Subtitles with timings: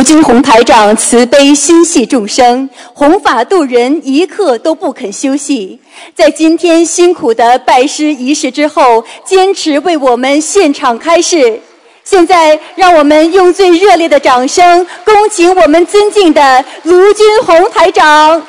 [0.00, 5.78] 卢军宏台长慈悲心系众生，弘法度人，一刻都不肯休息。
[6.14, 11.60] 在今天辛苦的拜师仪式之后，坚持为我们现场开示。
[12.02, 18.42] 现在，让我们用最热烈的掌声，恭请我们尊敬的卢军宏台长。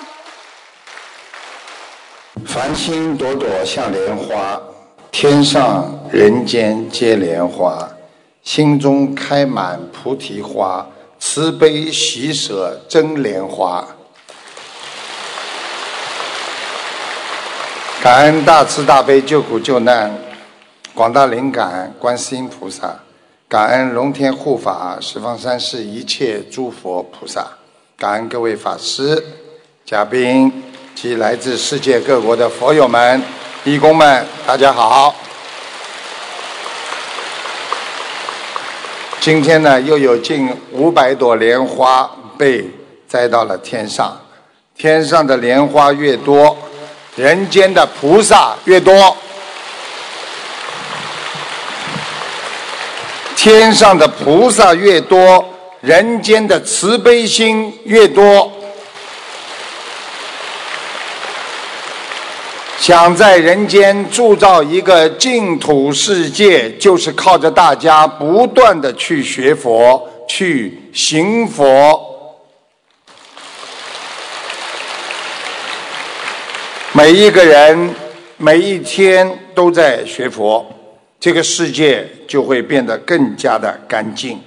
[2.46, 4.58] 繁星朵朵像莲花，
[5.12, 7.86] 天上人间皆莲花，
[8.42, 10.88] 心中开满菩提花，
[11.24, 13.88] 慈悲喜舍真莲花。
[18.02, 20.12] 感恩大慈大悲救苦救难
[20.96, 23.00] 广大灵感观世音菩萨，
[23.48, 27.48] 感恩龙天护法十方三世一切诸佛菩萨，
[27.96, 29.24] 感恩各位法师、
[29.86, 30.52] 嘉宾。
[30.94, 33.24] 及来自世界各国的佛友们、
[33.64, 35.16] 义工们，大家好！
[39.22, 42.66] 今天呢，又有近五百朵莲花被
[43.08, 44.20] 栽到了天上。
[44.76, 46.58] 天上的莲花越多，
[47.16, 49.16] 人间的菩萨越多。
[53.36, 55.46] 天上的菩萨越多，
[55.82, 58.52] 人间的慈悲心越多。
[62.82, 72.02] 想在人间铸造一个净土世界，就是靠着大家不断的去学佛、去行佛。
[76.92, 77.94] 每一个人
[78.38, 80.66] 每一天都在学佛，
[81.20, 84.42] 这个世界就会变得更加的干净，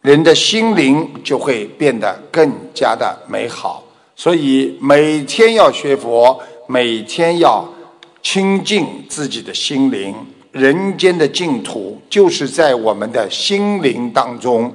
[0.00, 3.84] 人的心灵就会变得更加的美好。
[4.18, 6.42] 所以每天要学佛。
[6.66, 7.64] 每天要
[8.22, 10.14] 清净自己的心灵，
[10.50, 14.74] 人间的净土就是在我们的心灵当中，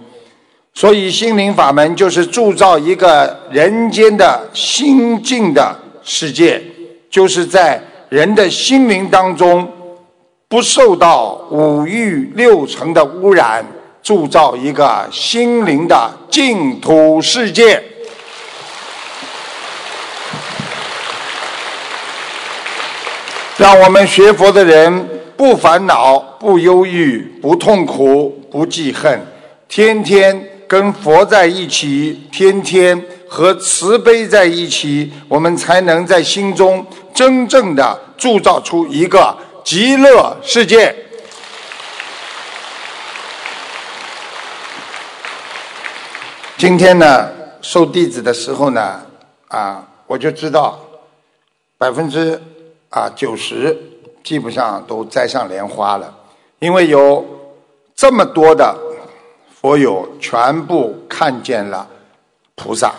[0.73, 6.62] 所以心灵法门就是铸造一个人间的心境的世界，
[7.09, 9.69] 就是在人的心灵当中
[10.47, 13.66] 不受到五欲六尘的污染，
[14.02, 17.84] 铸造一个心灵的净土世界。
[23.61, 25.07] 让我们学佛的人
[25.38, 29.22] 不烦恼、不忧郁、不痛苦、不记恨，
[29.69, 32.99] 天天跟佛在一起，天天
[33.29, 36.83] 和慈悲在一起，我们才能在心中
[37.13, 40.95] 真正的铸造出一个极乐世界。
[46.57, 47.29] 今天呢，
[47.61, 48.99] 收弟子的时候呢，
[49.49, 50.79] 啊，我就知道
[51.78, 52.41] 百分之。
[52.91, 53.78] 啊，九十
[54.22, 56.13] 基本上都摘上莲花了，
[56.59, 57.25] 因为有
[57.96, 58.78] 这么多的
[59.50, 61.88] 佛友全部看见了
[62.53, 62.94] 菩萨。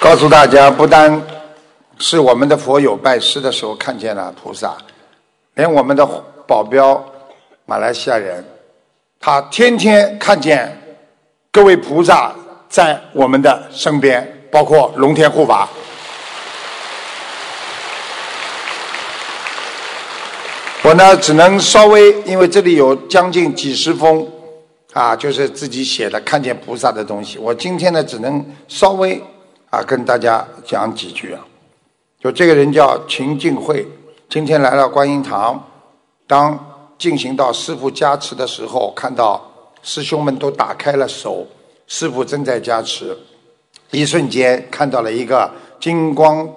[0.00, 1.22] 告诉大家，不单
[1.98, 4.76] 是我们的佛友拜师的时候看见了菩萨，
[5.54, 6.04] 连我们的
[6.48, 7.00] 保镖
[7.64, 8.44] 马来西亚人，
[9.20, 10.76] 他天天看见
[11.52, 12.34] 各位菩萨。
[12.68, 15.68] 在我们的身边，包括龙天护法。
[20.82, 24.26] 我呢，只能稍微，因为这里有将近几十封，
[24.92, 27.36] 啊，就是自己写的看见菩萨的东西。
[27.36, 29.20] 我今天呢，只能稍微
[29.70, 31.40] 啊，跟大家讲几句啊。
[32.20, 33.86] 就这个人叫秦静慧，
[34.28, 35.62] 今天来了观音堂，
[36.26, 36.58] 当
[36.96, 39.40] 进行到师傅加持的时候，看到
[39.82, 41.46] 师兄们都打开了手。
[41.88, 43.16] 师傅正在加持，
[43.90, 45.50] 一瞬间看到了一个
[45.80, 46.48] 金光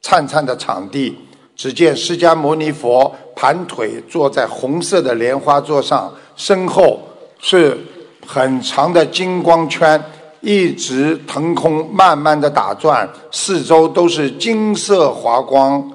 [0.00, 1.16] 灿灿的场地。
[1.54, 6.98] 只见释迦牟尼佛盘腿坐在红色的莲花座上，身后
[7.38, 7.78] 是
[8.26, 10.02] 很长的金光圈，
[10.40, 15.92] 一直腾空，慢慢的打转，四周都是金色华光。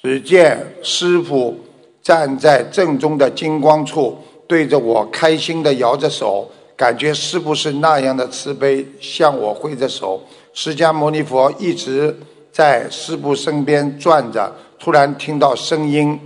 [0.00, 1.58] 只见师傅
[2.00, 4.16] 站在正中的金光处，
[4.46, 6.48] 对着我开心的摇着手。
[6.76, 10.22] 感觉是不是那样的慈悲，向我挥着手？
[10.52, 12.14] 释迦牟尼佛一直
[12.52, 16.20] 在师父身边转着，突然听到声音，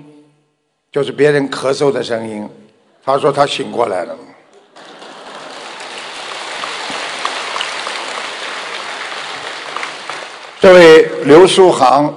[0.90, 2.48] 就是别人咳嗽的声音。
[3.04, 4.16] 他说他醒过来了。
[10.60, 12.12] 这位刘书航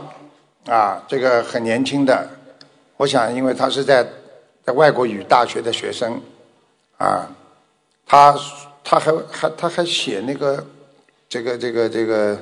[0.65, 2.27] 啊，这个很年轻的，
[2.97, 4.05] 我想，因为他是在
[4.65, 6.19] 在外国语大学的学生
[6.97, 7.29] 啊。
[8.05, 8.35] 他
[8.83, 10.63] 他还还他还写那个
[11.29, 12.37] 这个这个这个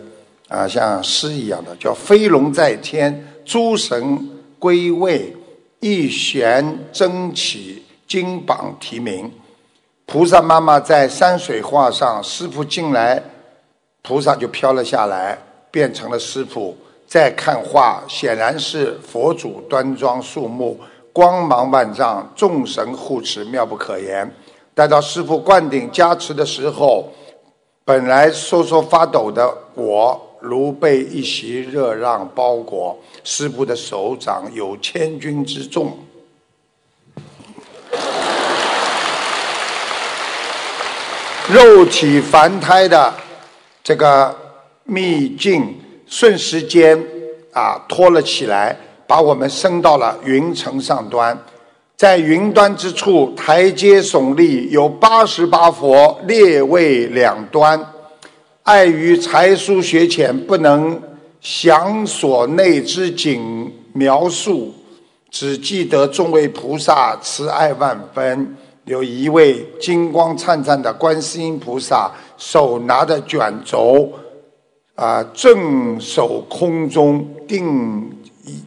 [0.47, 4.29] 啊，像诗一样的，叫“飞龙在天，诸神
[4.59, 5.33] 归位，
[5.79, 9.31] 一弦争起，金榜题名。
[10.05, 13.23] 菩萨妈妈在山水画上，师傅进来，
[14.01, 15.37] 菩萨就飘了下来，
[15.71, 16.75] 变成了师傅。
[17.07, 20.77] 再看画，显然是佛祖端庄肃穆，
[21.13, 24.29] 光芒万丈，众神护持，妙不可言。
[24.73, 27.09] 待到师傅灌顶加持的时候，
[27.83, 32.97] 本来瑟瑟发抖的我，如被一袭热浪包裹。
[33.23, 35.97] 师傅的手掌有千钧之重。
[41.49, 43.13] 肉体凡胎的
[43.83, 44.33] 这个
[44.85, 45.77] 秘境，
[46.07, 46.97] 瞬时间
[47.51, 51.37] 啊托了起来，把我们升到了云层上端。
[52.01, 57.79] 在云端之处，台阶耸立，有八十八佛列位两端。
[58.63, 60.99] 碍于才疏学浅，不能
[61.41, 64.73] 详所内之景描述，
[65.29, 68.57] 只记得众位菩萨慈爱万分。
[68.85, 74.11] 有一位金光灿灿的观世音菩萨，手拿着卷轴，
[74.95, 78.11] 啊，正守空中，定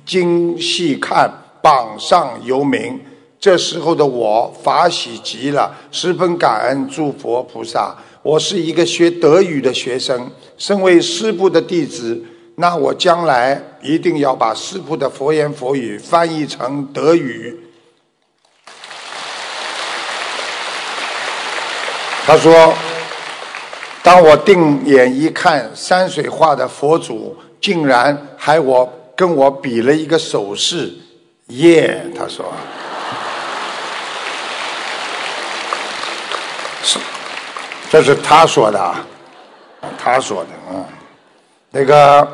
[0.06, 1.28] 睛细看，
[1.60, 3.00] 榜上有名。
[3.44, 7.94] 这时候的我法喜极了，十分感恩诸佛菩萨。
[8.23, 12.25] 我是一个学德语的学生，身为师部的弟子，
[12.55, 17.55] 那我将来一定要把师部的佛言佛语翻译成德语。
[22.25, 22.73] 他说
[24.02, 30.91] ：“当我定眼一看，山水画的佛祖竟然还我跟我比了一个手势，
[31.49, 32.46] 耶！”他说
[37.94, 39.06] ：“这是他说的啊，
[39.96, 40.85] 他说的啊。
[41.70, 42.26] 那个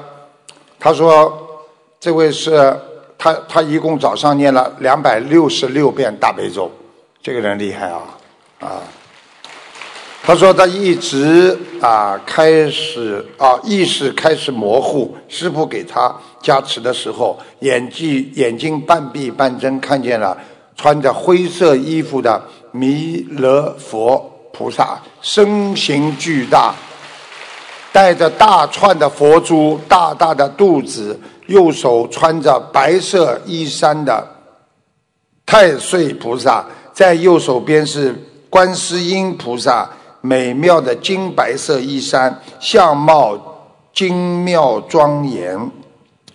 [0.78, 1.60] 他说，
[2.00, 2.74] 这位是
[3.18, 6.72] 他，他一共早上念了两百六十六遍大悲咒，
[7.22, 8.00] 这个人厉害啊，
[8.60, 8.80] 啊。”
[10.24, 16.10] 他说他一直啊开始啊意识开始模糊，师傅给他
[16.40, 20.34] 加持的时候，眼睛眼睛半闭半睁，看见了
[20.74, 26.74] 穿着灰色衣服的弥勒佛菩萨，身形巨大，
[27.92, 34.26] 带着大串的佛珠，大大的肚子，右手穿着白色衣衫的
[35.46, 38.14] 太岁菩萨，在右手边是
[38.48, 39.88] 观世音菩萨。
[40.22, 43.38] 美妙的金白色衣衫，相貌
[43.90, 45.70] 精妙庄严，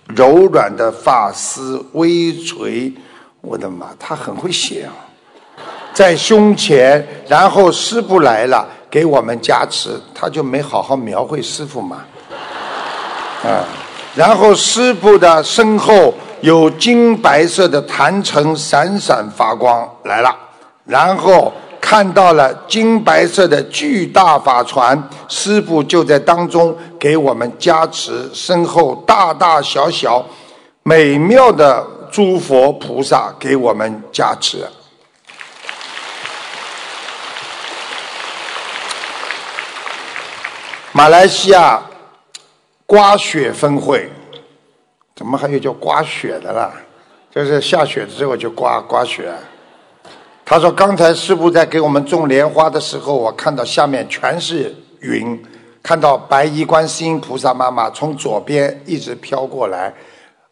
[0.08, 2.92] 柔软的发丝微垂，
[3.42, 5.05] 我的妈，他很会写啊！
[5.96, 12.06] 在胸前，然后师傅来了，给我们加持，他就没好好描绘师傅嘛，
[13.44, 13.66] 啊！
[14.14, 20.36] 然后师傅的身后有金白色的坛城闪闪发光来了，
[20.86, 21.52] 然后。
[21.88, 30.26] 看到了金白色的巨大法船，师傅就在当中给我们加持，身后大大小小
[30.82, 34.66] 美妙的诸佛菩萨给我们加持。
[40.98, 41.82] 马来西亚
[42.86, 44.10] 刮雪分会，
[45.14, 46.72] 怎么还有叫刮雪的啦？
[47.30, 49.30] 就是下雪之后就刮刮雪。
[50.46, 55.38] 他说：“刚才师傅在给我们种莲花的时候，我看到下面全是云，
[55.84, 59.94] 看到白衣观世音菩萨妈妈从左边一直飘过来，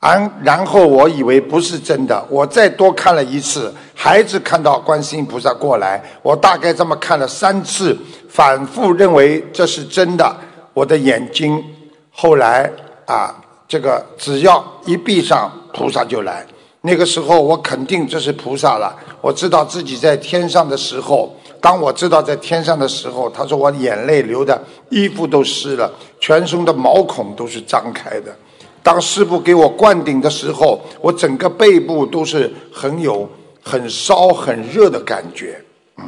[0.03, 6.03] 然然后我以为不是真的，我再多看了一次，孩子看到观世音菩萨过来。
[6.22, 10.36] 我大概这么看了三次，反复认为这是真的。
[10.74, 11.63] 我的眼睛
[12.12, 12.69] 后来
[13.05, 13.33] 啊，
[13.65, 16.45] 这个只要一闭上，菩萨就来。”
[16.86, 18.93] 那个时候，我肯定这是菩萨了。
[19.22, 28.36] 我知道自己在天上的时候，当我知道在天上的时候，他说我眼泪流的，衣服都湿了，全身的毛孔都是张开的。
[28.84, 33.28] 当师傅给我灌顶的时候，我整个背部都是很有
[33.63, 35.60] 很烧很热的感觉。
[35.98, 36.06] 嗯，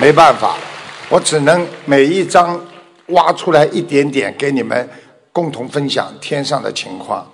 [0.00, 0.56] 没办法，
[1.08, 2.60] 我只能每一张
[3.06, 4.88] 挖出来一点点给你们。
[5.30, 7.24] 共同分享天上的情况。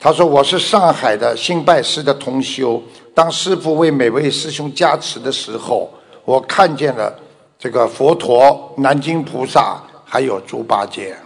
[0.00, 2.82] 他说：“我是上海的新拜师的同修。
[3.14, 5.88] 当师傅为每位师兄加持的时候，
[6.24, 7.16] 我看见了
[7.56, 9.80] 这个佛陀、南京菩萨，
[10.14, 11.16] 还有猪八戒。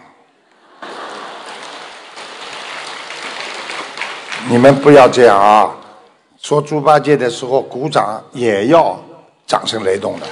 [4.48, 5.68] 你们不要这样啊！
[6.40, 8.98] 说猪八戒的时候，鼓掌也要
[9.46, 10.26] 掌声雷动的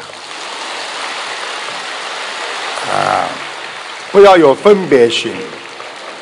[2.90, 3.28] 啊！
[4.10, 5.34] 不要有分别心。”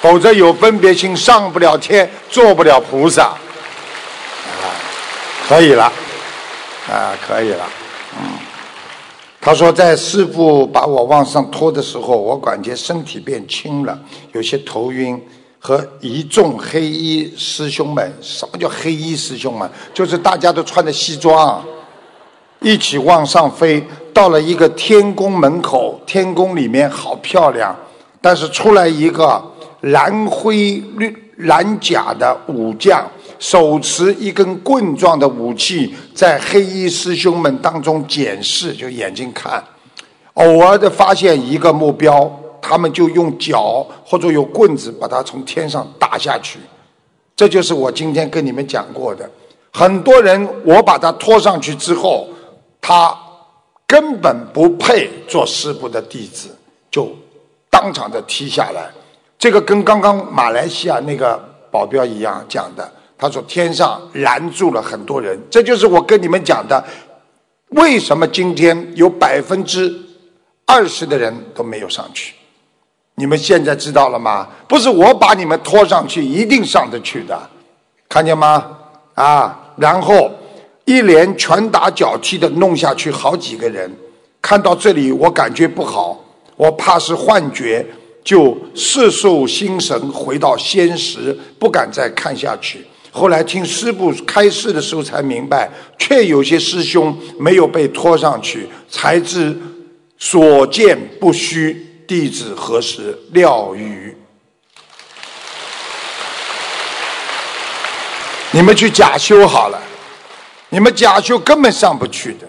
[0.03, 3.23] 否则有分别心，上不了天，做不了菩萨。
[3.27, 3.39] 啊，
[5.49, 5.85] 可以了，
[6.91, 7.65] 啊，可以了，
[9.45, 13.99] 他说，在师傅把我往上拖的时候，我感觉身体变轻了，
[14.33, 15.21] 有些头晕。
[15.59, 19.67] 和一众黑衣师兄们，什么叫黑衣师兄们？
[19.95, 21.65] 就是大家都穿着西装，
[22.61, 23.83] 一起往上飞，
[24.13, 27.75] 到了一个天宫门口，天宫里面好漂亮，
[28.21, 29.43] 但是出来一个
[29.81, 33.03] 蓝灰绿蓝甲的武将，
[33.45, 39.63] 手持一根棍状的武器，在黑衣师兄们当中检视，就眼睛看，
[40.33, 42.41] 偶尔的发现一个目标。
[42.63, 46.59] 他们就用脚或者用棍子把它从天上打下去，
[47.37, 49.29] 这就是我今天跟你们讲过的。
[49.71, 52.27] 很多人我把他拖上去之后，
[52.81, 53.15] 他
[53.87, 56.49] 根本不配做师傅的弟子，
[56.91, 57.15] 就
[57.69, 58.91] 当场的踢下来。
[59.39, 61.39] 这个跟刚刚马来西亚那个
[61.71, 62.91] 保镖一样讲的，
[63.25, 66.85] 他说天上拦住了很多人，这就是我跟你们讲的，
[67.71, 69.91] 为什么今天有百分之
[70.67, 72.35] 二十的人都没有上去。
[73.15, 74.47] 你们现在知道了吗？
[74.69, 77.49] 不是我把你们拖上去，一定上得去的，
[78.11, 78.77] 看见吗？
[79.15, 80.31] 啊，然后
[80.85, 83.91] 一连拳打脚踢的弄下去好几个人，
[84.43, 86.23] 看到这里我感觉不好，
[86.57, 87.87] 我怕是幻觉，
[88.23, 92.85] 就摄受心神回到现实，不敢再看下去。
[93.17, 99.57] 后来听师部开示的时候才明白，却有些师兄没有被拖上去，才知
[100.19, 101.87] 所见不虚。
[102.09, 104.15] 弟子何时料于？
[108.51, 109.81] 你们去假修好了，
[110.69, 112.47] 你们假修根本上不去的，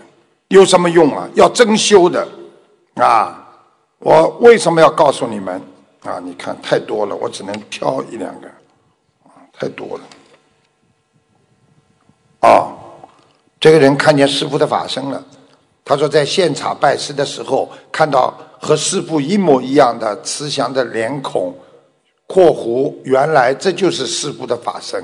[0.48, 1.30] 有什么用啊？
[1.36, 2.28] 要真修的
[2.96, 3.48] 啊！
[4.00, 5.62] 我为什么要告诉你们
[6.04, 6.20] 啊？
[6.22, 8.48] 你看太多了，我只能挑一两个，
[9.58, 10.04] 太多了。
[12.46, 12.70] 啊，
[13.60, 15.24] 这个人看见师傅的法身了，
[15.84, 18.34] 他说在现场拜师的时候看到。
[18.58, 21.54] 和师傅一模一样的慈祥的脸孔，
[22.26, 25.04] 括弧原来这就是师傅的法身。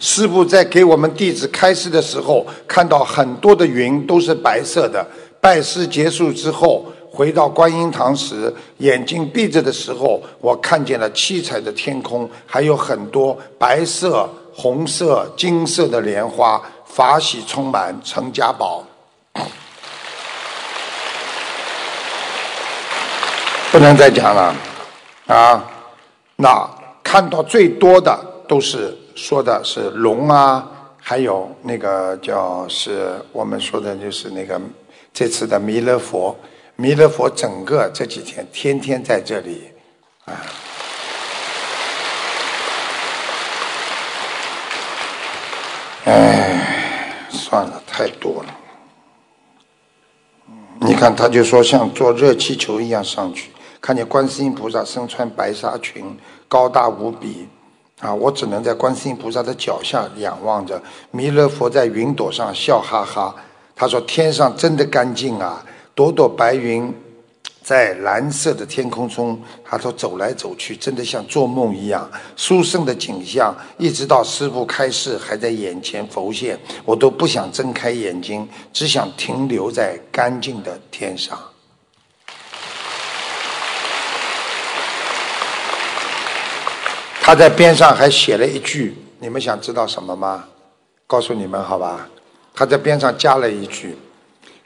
[0.00, 5.06] 师傅在给我们弟子开示的时候，看到很多的云都是白色的。
[5.40, 18.84] 拜师结束之后，回到观音堂时，眼睛闭着的时候，我看见了七彩的天空，还有很多白色、红色、金色的莲花，法喜充满，成家宝。
[23.72, 24.54] 不能再讲了，
[25.26, 25.64] 啊，
[26.36, 26.68] 那
[27.02, 30.68] 看到最多的都是说的是龙啊，
[31.00, 34.60] 还有那个叫是我们说的就是那个
[35.14, 36.36] 这次的弥勒佛，
[36.76, 39.70] 弥勒佛整个这几天天天在这里，
[40.26, 40.36] 啊，
[46.04, 48.54] 哎，算了，太多了，
[50.80, 53.50] 你看他就说像坐热气球一样上去。
[53.80, 56.16] 看见观世音菩萨身穿白纱裙，
[56.46, 57.48] 高大无比，
[58.00, 58.14] 啊！
[58.14, 60.80] 我只能在观世音菩萨的脚下仰望着，
[61.10, 63.34] 弥勒佛在云朵上笑哈哈。
[63.74, 65.64] 他说：“天上真的干净啊，
[65.96, 66.94] 朵朵白云
[67.62, 73.54] 在蓝色的天空中，他说走来走去，真的像做梦一样，殊胜的景象。
[73.78, 81.38] 一直到师傅开示还在眼前浮现，我都不想睁开眼睛，只想停留在干净的天上。”
[87.24, 90.44] 他在边上还写了一句，你们想知道什么吗？
[91.06, 92.08] 告诉你们好吧。
[92.52, 93.96] 他在边上加了一句：“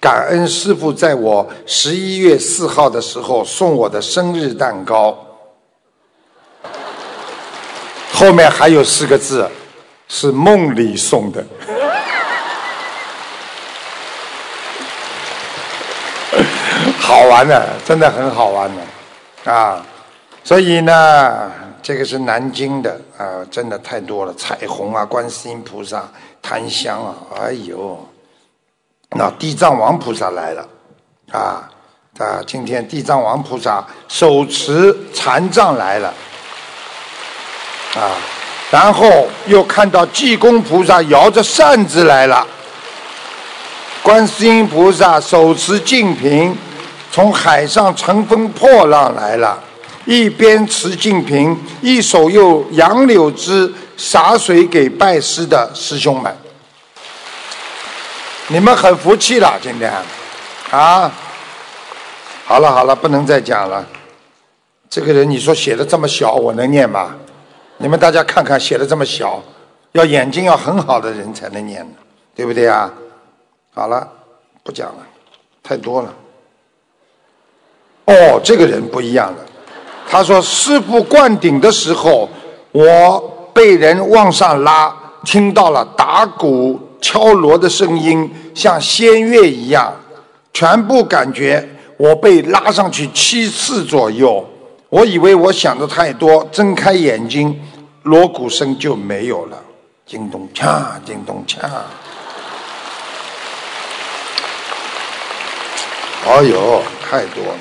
[0.01, 5.17] 感恩师傅在我十一月四号的时候送我的生日蛋糕。”
[8.13, 9.49] 后面还有四个字，
[10.09, 11.45] 是梦里送的。
[16.99, 18.83] 好玩的，真的很好玩的
[19.53, 19.85] 啊！
[20.45, 21.53] 所以呢。
[21.83, 26.03] 这个是南京的啊，真的太多了，彩虹啊，观世音菩萨、
[26.43, 27.97] 檀香啊，哎呦，
[29.11, 30.69] 那地藏王菩萨来了
[31.33, 31.69] 啊
[32.19, 32.41] 啊！
[32.47, 36.13] 今天地藏王菩萨手持禅杖来了
[37.95, 38.17] 啊，
[38.71, 42.47] 然后又看到济公菩萨摇着扇子来了，
[44.03, 46.57] 观世音菩萨手持净瓶，
[47.13, 49.63] 从海上乘风破浪来了。
[50.05, 56.33] 一边持净瓶，一手又杨柳枝洒水给拜师的师兄们，
[58.49, 59.93] 你们很服气了，今天，
[60.71, 61.11] 啊，
[62.45, 63.85] 好了好了，不能再讲了，
[64.89, 67.17] 这个人你说写的这么小，我能念吗？
[67.79, 69.43] 你们大家看看，写的这么小，
[69.93, 71.85] 要眼睛要很好的人才能念，
[72.37, 72.89] 对不对啊？
[73.75, 74.09] 好了，
[74.63, 74.99] 不讲了，
[75.61, 76.15] 太多了。
[78.05, 79.39] 哦，这个人不一样了。
[80.09, 82.29] 他说：“师傅灌顶的时候，
[82.71, 83.19] 我
[83.53, 89.95] 被人往上拉，听到了打鼓敲锣的声音，像仙乐一样，
[90.53, 91.65] 全部感觉
[91.97, 94.45] 我被拉上去七次左右。
[94.89, 97.57] 我以为我想的太多，睁开眼睛，
[98.03, 99.57] 锣鼓声就没有了。
[100.05, 101.61] 叮咚锵，叮咚锵。
[106.27, 107.59] 哎呦，太多了。”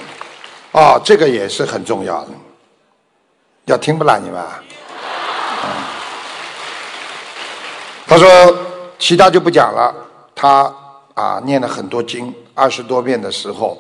[0.82, 2.30] 啊，这个也是很重要的，
[3.66, 4.42] 要听不啦你们？
[8.08, 8.56] 他说
[9.06, 9.94] 其他就不讲了。
[10.34, 10.74] 他
[11.14, 13.78] 啊念了很多经，二十多遍的时候，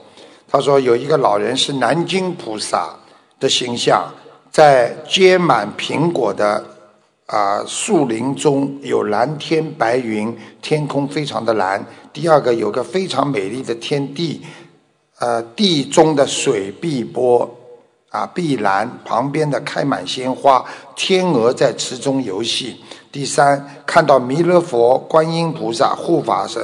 [0.47, 2.95] 他说有一个老人是南京菩萨
[3.39, 4.05] 的形象，
[4.51, 6.63] 在结满苹果的
[7.25, 11.83] 啊树林中有蓝天白云，天空非常的蓝。
[12.13, 14.45] 第二个有个非常美丽的天地。
[15.17, 17.49] 呃，地中的水碧波，
[18.09, 20.63] 啊，碧蓝旁边的开满鲜花，
[20.95, 22.75] 天鹅在池中游戏。
[23.15, 26.61] 第三，看到弥勒佛、观音菩萨、护法神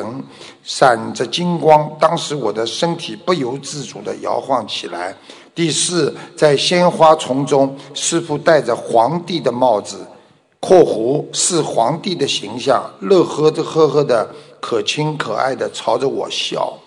[0.66, 5.16] 闪着金光，当时我的身体不由自主地摇晃起来。
[5.56, 10.06] 第四，在鲜花丛中，师傅戴着皇帝的帽子
[10.60, 14.30] （括弧是皇帝的形象），乐呵的呵呵的，
[14.60, 16.78] 可亲可爱的朝着我笑。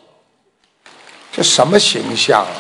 [1.33, 2.53] 这什么形象啊？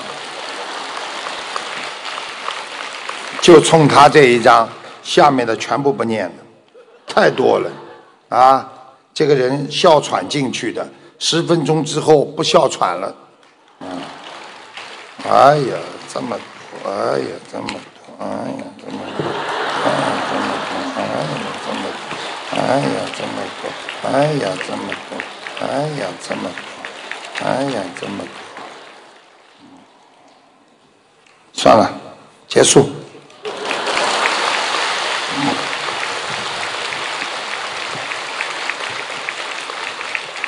[3.42, 4.66] 就冲他这一张，
[5.02, 6.43] 下面的全部不念了，
[7.14, 7.70] 太多了，
[8.28, 8.68] 啊！
[9.14, 10.84] 这个人哮喘进去的，
[11.20, 13.14] 十分钟之后不哮喘了，
[13.78, 13.88] 嗯，
[15.30, 15.76] 哎呀，
[16.12, 17.78] 这么多，哎呀，这么多，
[18.18, 19.24] 哎呀，这么多，
[19.86, 20.26] 哎呀，
[21.62, 23.70] 这么多，哎呀，这么多，
[24.10, 25.14] 哎呀，这么多，
[25.60, 28.26] 哎呀，这么多，哎呀，这么多。
[31.52, 31.88] 算了，
[32.48, 32.88] 结束。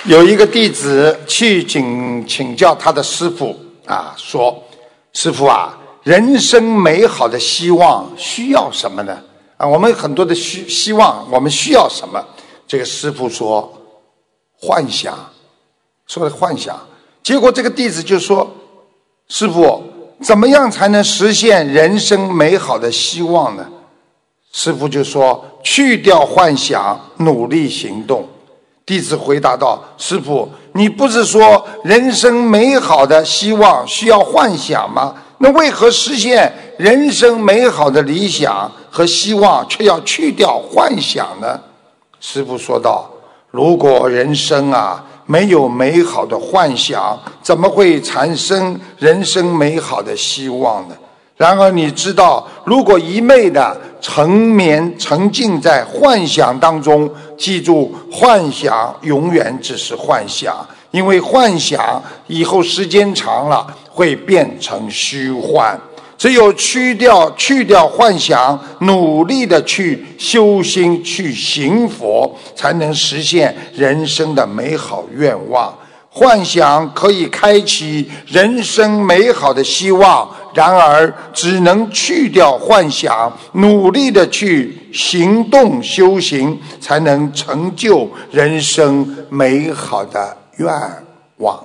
[0.06, 3.54] 有一个弟子去请请教他的师傅
[3.86, 4.62] 啊，说
[5.12, 9.18] ：“师傅啊，人生美好的希望需要什么呢？
[9.56, 12.24] 啊，我们很多的需希望，我们需要什么？”
[12.68, 13.72] 这个师傅说
[14.60, 15.12] ：“幻想。”
[16.06, 16.78] 说的幻想。
[17.24, 18.48] 结果这个弟子就说
[19.28, 19.82] ：“师傅。”
[20.22, 23.66] 怎么样才能实现人生美好的希望呢？
[24.50, 28.26] 师傅就说：“去掉幻想，努力行动。”
[28.86, 35.12] 弟子回答道：“师傅，你不是说人生美好的希望需要幻想吗？
[35.38, 41.60] 那为何实现人生美好的理想和希望却要去掉幻想呢？”
[42.20, 43.10] 师傅说道
[43.50, 50.94] ：“如果人生啊……”没有美好的幻想，怎么会产生人生美好的希望呢？
[51.36, 65.78] 然而，你知道，如果一昧的沉眠、沉浸在幻想当中，记住，幻想永远只是幻想，因为幻想以后时间长了会变成虚幻。
[66.18, 75.76] 只有去掉、去掉幻想，努力的去修心、去行佛，才能实现人生的美好愿望。
[76.16, 90.72] 幻想可以开启人生美好的希望，然而只能去掉幻想，努力的去行动修行，才能成就人生美好的愿
[91.36, 91.62] 望。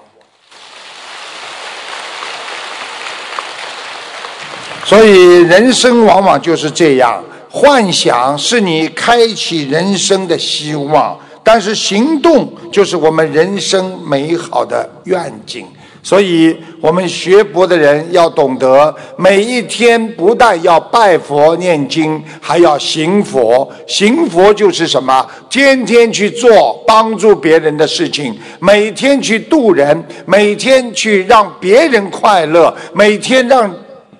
[4.83, 15.65] 所以，人生往往就是这样，幻想是你开启人生的希望，但是行动就是我们人生美好的愿景。
[16.03, 23.69] 所以，我们学佛的人要懂得，每一天不但要拜佛念经，还要行佛。
[23.85, 25.23] 行佛就是什么？
[25.47, 33.71] 天天去做帮助别人的事情，每天去度人，每天去让别人快乐，每天让。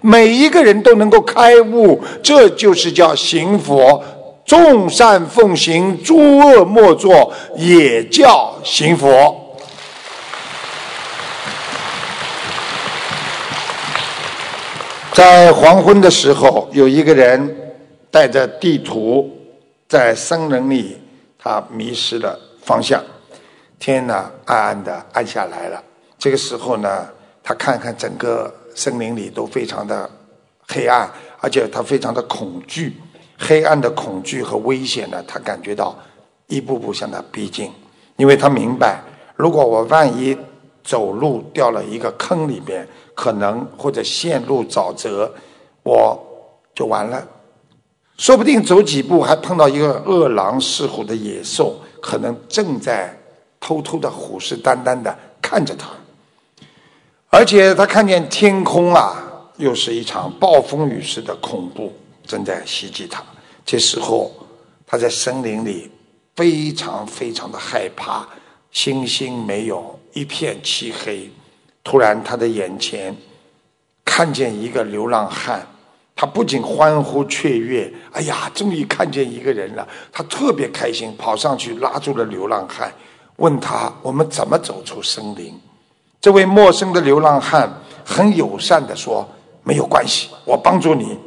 [0.04, 4.04] 每一个人都能够开悟，这就是叫行佛。
[4.52, 9.56] 众善奉行，诸恶莫作，也叫行佛。
[15.14, 17.74] 在黄昏的时候，有一个人
[18.12, 19.32] 带着地图
[19.88, 20.98] 在森林里，
[21.40, 23.02] 他迷失了方向。
[23.80, 25.82] 天呢，暗暗的暗下来了。
[26.20, 27.08] 这个时候呢，
[27.42, 28.54] 他看看整个。
[28.74, 30.10] 森林里都非常的
[30.70, 31.12] 黑暗，
[31.42, 32.96] 而且他非常的恐惧，
[33.44, 35.98] 黑暗的恐惧和危险呢，他感觉到
[36.46, 37.72] 一步步向他逼近，
[38.16, 39.02] 因为他明白，
[39.36, 40.38] 如果我万一
[40.84, 45.34] 走路掉了一个坑里边，可能或者陷入沼泽，
[45.82, 46.18] 我
[46.76, 47.28] 就完了。
[48.18, 53.12] 说不定走几步还碰到一个饿狼似虎的野兽，可能正在
[53.60, 55.88] 偷偷的虎视眈眈的看着他。
[57.30, 59.24] 而且他看见天空啊，
[59.58, 61.92] 又是一场暴风雨似的恐怖
[62.26, 63.24] 正在袭击他。
[63.66, 64.32] 这时候
[64.86, 65.90] 他在森林里
[66.36, 68.28] 非常非常的害怕，
[68.72, 71.30] 星星没有，一片漆黑。
[71.84, 73.16] 突然他的眼前
[74.06, 75.68] 看见一个流浪汉。
[76.14, 79.88] 他不仅欢呼雀跃，哎呀，终于看见一个人了！
[80.12, 82.94] 他特别开心，跑上去拉住了流浪汉，
[83.38, 85.60] 问他：“我们怎么走出森林？”
[86.22, 87.68] 这位陌生的流浪汉
[88.06, 89.28] 很友善的说
[89.64, 91.18] ：“没有关系，我帮助你，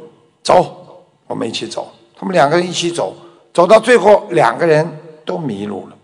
[0.41, 0.84] 走，
[1.27, 3.13] 我们一起走。”他们两个人一起走，
[3.53, 4.89] 走到最后，两个人
[5.25, 5.95] 都迷路了。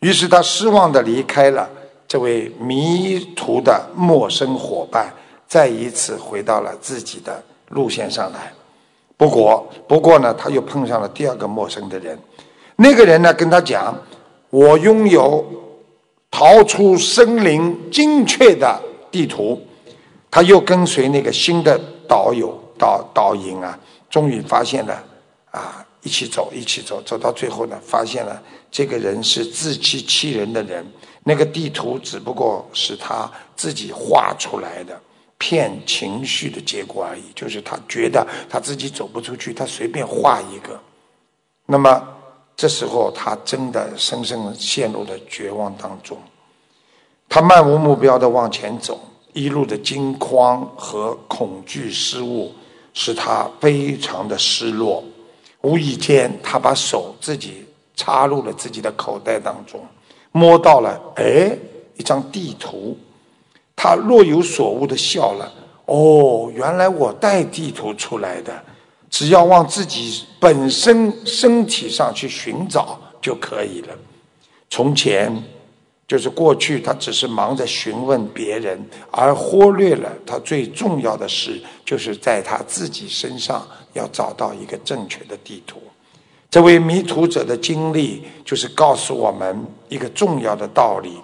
[0.00, 1.68] 于是他失望的离开了
[2.08, 5.12] 这位迷途的陌生伙伴，
[5.46, 7.42] 再一次回到了自己的。
[7.68, 8.52] 路线上来，
[9.16, 12.18] 不过不过呢，他又碰上了第二个陌生的人。
[12.76, 13.96] 那个人呢，跟他讲
[14.50, 15.42] ：“我拥有
[16.30, 18.78] 逃出森林精确的
[19.10, 19.58] 地图。”
[20.30, 23.78] 他又跟随那个新的导游导导引啊，
[24.12, 25.02] 终于发现了
[25.50, 30.86] 啊，一起走，一起走，走到最后呢，发现了这个人是自欺欺人的人。
[31.24, 35.00] 那个地图只不过是他自己画出来的。
[35.38, 40.78] 骗情绪的结果而已，就是他觉得他自己走不出去，他随便画一个。
[41.66, 42.06] 那么
[42.54, 46.16] 这时候他真的深深陷入了绝望当中。
[47.28, 49.00] 他漫无目标的往前走，
[49.32, 52.54] 一路的惊慌和恐惧失误
[52.94, 55.02] 使他非常的失落。
[55.62, 59.80] 无意间，他把手自己插入了自己的口袋当中，
[60.32, 61.56] 摸到了哎
[61.96, 62.98] 一张地图。
[63.76, 65.52] 他若有所悟的笑了。
[65.86, 68.62] 哦，原来我带地图出来的，
[69.10, 73.94] 只要往自己本身身体上去寻找就可以了。
[74.70, 75.42] 从前，
[76.12, 78.78] 就是过去，他只是忙着询问别人，
[79.10, 85.78] 而忽略了他最重要的事，就是在他自己身上要找到一个正确的地图。
[86.50, 91.14] 这位迷途者的经历，就是告诉我们一个重要的道理。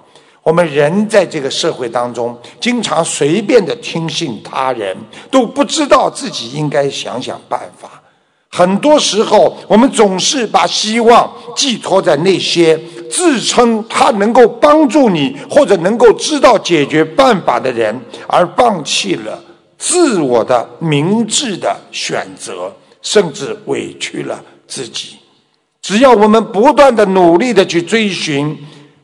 [0.43, 4.97] 我们人在这个社会当中，经常随便的听信他人，
[5.31, 8.03] 都不知道自己应该想想办法。
[8.51, 19.43] 很多时候，我们总是把希望寄托在那些自称他能够帮助你或者能够知道解决办法的人，而放弃了
[19.77, 25.17] 自我的明智的选择，甚至委屈了自己。
[25.81, 28.57] 只要我们不断的努力的去追寻，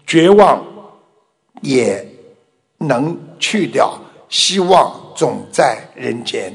[0.07, 0.63] 绝望。
[1.63, 2.07] 也
[2.77, 6.55] 能去掉希望总在人间。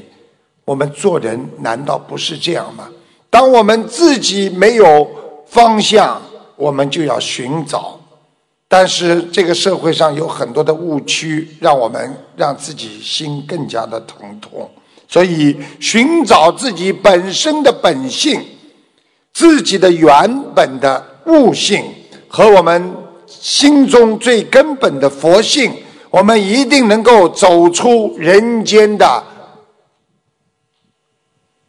[0.64, 2.88] 我们做人难道不是这样吗？
[3.28, 5.10] 当我们自己没有
[5.48, 6.22] 方向，
[6.60, 7.98] 我们就要寻找。
[8.68, 14.70] 但是这个社会上有很多的误区，让我们让自己心更加的疼痛。
[15.08, 18.40] 所以，寻找自己本身的本性，
[19.32, 21.82] 自己的原本的悟性
[22.28, 22.96] 和我们。
[23.32, 25.72] 心中最根本的佛性，
[26.10, 29.24] 我们一定能够走出人间的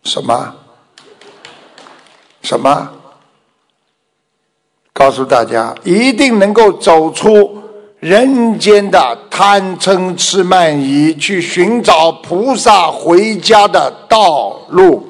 [0.02, 0.56] 什么
[2.42, 2.92] 什么？
[4.94, 7.62] 告诉大家，一定能够走出
[8.00, 15.08] 人间的贪嗔痴慢疑，去寻找菩萨回家的道路。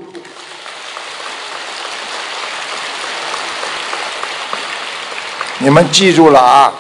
[5.60, 6.74] 你们记住了啊！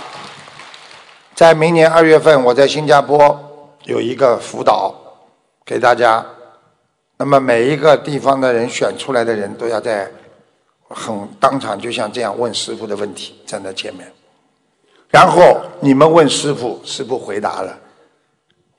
[1.35, 3.39] 在明年二月份，我在新加坡
[3.83, 4.93] 有一个辅导
[5.65, 6.25] 给大家。
[7.17, 10.09] 那么每一个地方的人选出来的人都要在
[10.93, 14.11] 很当场，就像这样问师傅的问题，站在前面。
[15.09, 17.77] 然后你们问师傅，师傅回答了。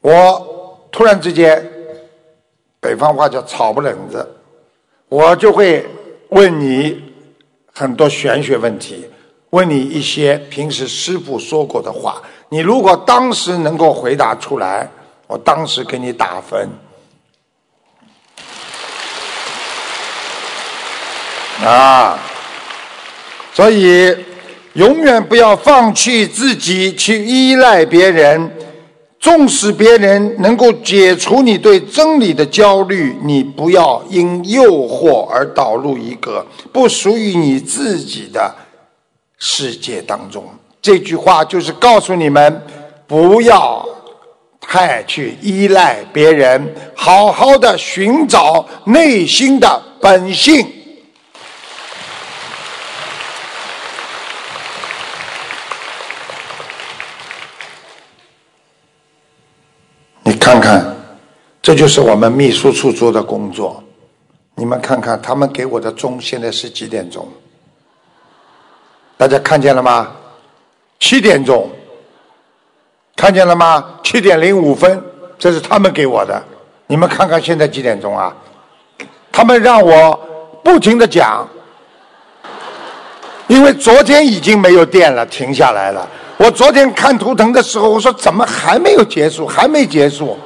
[0.01, 1.66] 我突然之间，
[2.81, 4.27] 北方话叫草不冷子，
[5.09, 5.87] 我就会
[6.31, 7.12] 问你
[7.72, 9.07] 很多玄学问题。
[9.51, 14.88] 问你一些平时师傅说过的话，你如果当时能够回答出来，
[15.27, 16.66] 我当时给你打分。
[21.64, 22.18] 啊，
[23.53, 24.14] 所以
[24.72, 28.51] 永远不要放弃自己去依赖别人，
[29.20, 38.53] 纵使别人能够解除你对真理的焦虑，你不要因诱惑而导入一个不属于你自己的
[39.38, 40.44] 世界当中。
[40.81, 42.66] 这句话就是告诉你们，
[43.07, 43.87] 不要
[44.61, 50.66] 太去依赖别人，好好的寻找内心的本性。
[60.25, 60.85] 你看看，
[61.63, 63.81] 这就是我们秘书处做的工作。
[64.57, 67.29] 你们看看，他们给我的钟现在是几点钟？
[69.17, 70.11] 大家看见了吗？
[70.99, 71.71] 七点钟，
[73.15, 74.01] 看见了吗？
[74.03, 75.01] 七点零五分，
[75.39, 76.43] 这是他们给我的。
[76.89, 78.37] 你们看看现在几点钟啊？
[79.31, 80.19] 他们让我
[80.65, 81.49] 不停的讲，
[83.47, 86.09] 因为昨天已经没有电了，停下来了。
[86.43, 90.37] 我昨天看图腾的时候，我说怎么还没有结束，还没结束。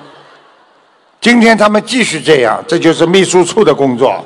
[1.23, 4.23] 今天他们继续这样，这就是秘书处的工作。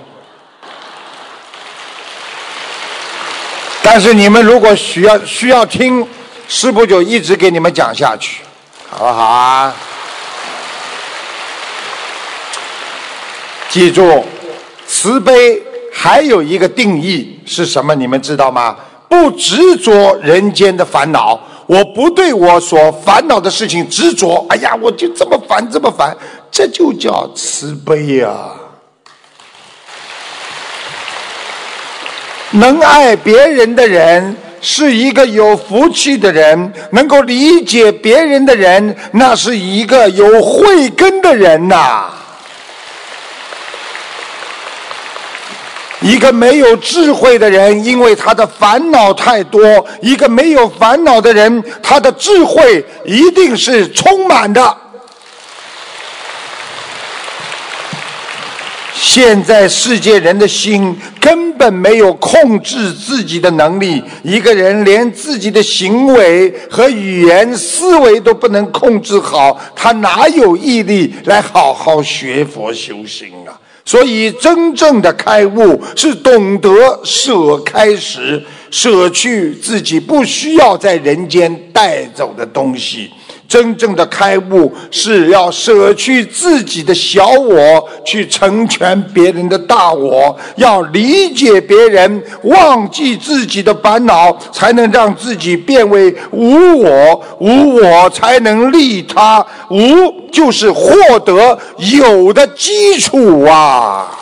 [3.82, 6.04] 但是你们如果需要需要听，
[6.48, 8.42] 师傅就一直给你们讲下去，
[8.90, 9.72] 好不好啊？
[13.68, 14.24] 记住，
[14.88, 17.94] 慈悲还有一个定义是什么？
[17.94, 18.76] 你们知道吗？
[19.08, 21.38] 不执着人间的烦恼，
[21.70, 24.44] 我不对我所烦恼的事情执着。
[24.48, 26.16] 哎呀，我就这么烦，这么烦，
[26.50, 28.50] 这就叫慈悲呀。
[32.50, 42.10] 能爱别人的人是一个有福气的人，能够理解别人的人，那是一个有慧根的人呐。
[46.00, 49.60] 一个没有智慧的人，因为他的烦恼太多；
[50.00, 54.76] 一个没有烦恼的人，他的智慧一定是充满的。
[58.94, 73.59] 现在世界人的心根本没有控制自己的能力，一个人连自己的行为和语言、思维都不能控制好，他哪有毅力来好好学佛修行啊？
[73.84, 83.10] 所以，真正的开悟是懂得舍开时，舍去自己不需要在人间带走的东西。
[83.50, 97.20] 真正的开悟是要舍去自己的小我，去成全别人的大我；要理解别人，忘记自己的烦恼，才能让自己变为无我。
[97.40, 99.76] 无我才能利他，无
[100.30, 104.16] 就是获得有的基础啊。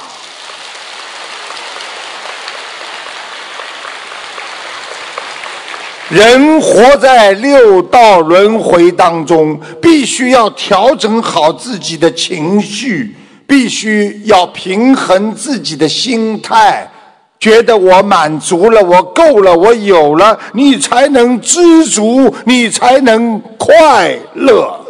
[6.09, 13.14] 人活在六道轮回当中，必须要调整好自己的情绪，
[13.47, 16.90] 必须要平衡自己的心态，
[17.38, 24.81] 觉得我满足了，我够了，我有了，你才能知足，你才能快乐。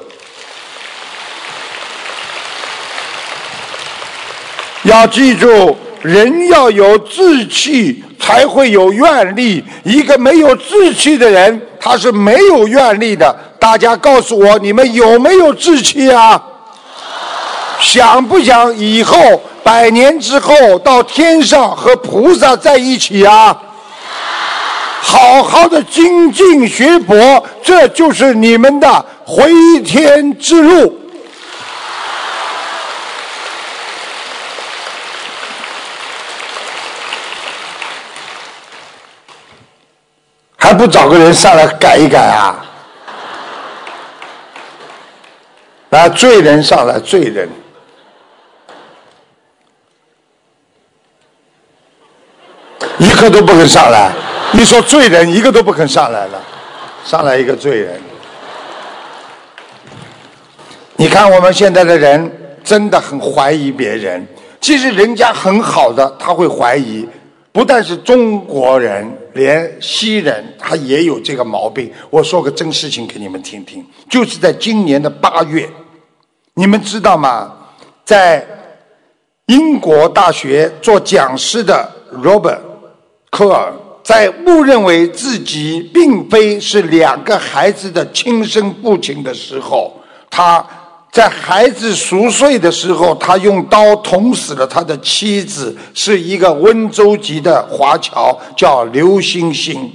[4.85, 8.03] 要记住，人要有志气。
[8.21, 9.65] 才会有愿力。
[9.85, 13.35] 一个没有志气的人，他是没有愿力的。
[13.59, 16.39] 大家告诉我，你们有没有志气啊？
[17.81, 23.57] 想不想以后百年之后到天上和菩萨在一起啊？
[25.01, 29.51] 好好的精进学佛，这就是你们的回
[29.85, 30.99] 天之路。
[40.59, 42.63] 还不找个人上来改一改啊？
[45.91, 47.49] 来，罪人上来，罪人，
[52.99, 54.13] 一个都不肯上来。
[54.53, 56.43] 你说罪人一个都不肯上来了，
[57.05, 57.99] 上来一个罪人。
[60.97, 62.31] 你看我们现在的人
[62.63, 64.27] 真的很怀疑别人，
[64.61, 67.09] 其实人家很好的，他会怀疑。
[67.53, 71.93] 不但是中国人，连西人他也有这个毛病。
[72.11, 75.69] 我说个真事情给你们听听，就是在今年的八月，
[76.55, 77.53] 你们知道吗？
[78.05, 78.47] 在
[79.47, 82.61] 英国大学做讲师的 Robert
[83.31, 90.67] 科尔，在误认为自己并非是两个孩子的亲生父亲的时候，他。
[91.11, 99.91] 在孩子熟睡的时候，他用刀捅死了他的妻子，是一个温州籍的华侨，叫刘星星。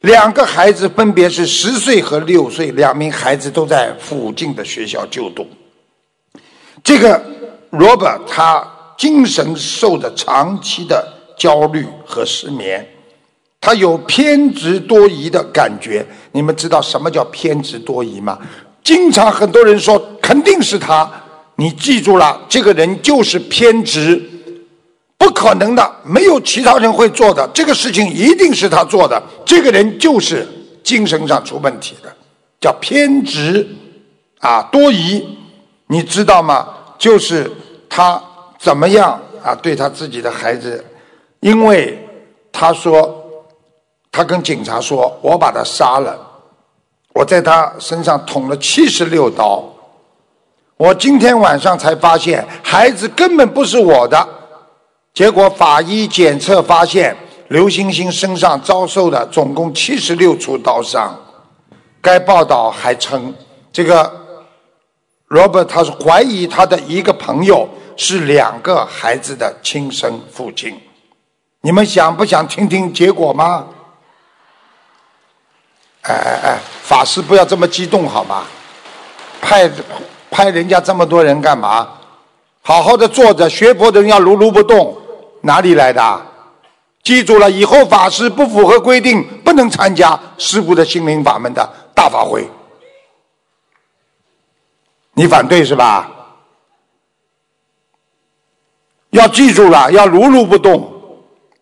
[0.00, 5.46] 两个孩子分别是十岁和六岁，两名孩子都在附近的学校就读。
[6.82, 7.20] 这个
[7.70, 12.86] Robert 他精神受着长期的焦虑和失眠，
[13.60, 16.06] 他有偏执多疑的感觉。
[16.32, 18.38] 你们知道什么叫偏执多疑吗？
[18.84, 21.10] 经常很多人说肯定是他，
[21.56, 24.22] 你记住了，这个人就是偏执，
[25.16, 30.46] 不可能的，没有其他人会做的，这个事情一定是他做的，这个人就是
[30.82, 32.14] 精神上出问题的，
[32.60, 33.66] 叫偏执
[34.40, 35.26] 啊多疑，
[35.86, 36.68] 你知道吗？
[36.98, 37.50] 就是
[37.88, 38.22] 他
[38.58, 40.84] 怎么样啊对他自己的孩子，
[41.40, 41.98] 因为
[42.52, 43.24] 他说
[44.12, 46.32] 他跟警察说，我把他杀了。
[47.14, 49.64] 我在他身上捅了七十六刀，
[50.76, 54.28] 我今天晚上才发现孩子根本不是我的，
[55.14, 57.16] 结果法医检测发现
[57.48, 61.16] 刘星星身上遭受的总共七十六处刀伤。
[62.00, 63.32] 该报道还称，
[63.72, 64.12] 这个
[65.28, 70.76] Robert 他是怀疑他的一个朋友是两个孩子的亲生父亲。
[71.60, 73.68] 你们想不想听听结果吗？
[76.04, 78.44] 哎哎哎，法师不要这么激动好吗？
[79.40, 79.70] 派
[80.30, 81.88] 派人家这么多人干嘛？
[82.62, 84.96] 好好的坐着，学佛的人要如如不动，
[85.42, 86.26] 哪里来的？
[87.02, 92.48] 记住了，以后法师不符合规定，不能参加师父的心灵法门的大法会。
[95.12, 96.10] 你反对是吧？
[99.10, 100.90] 要记住了，要如如不动，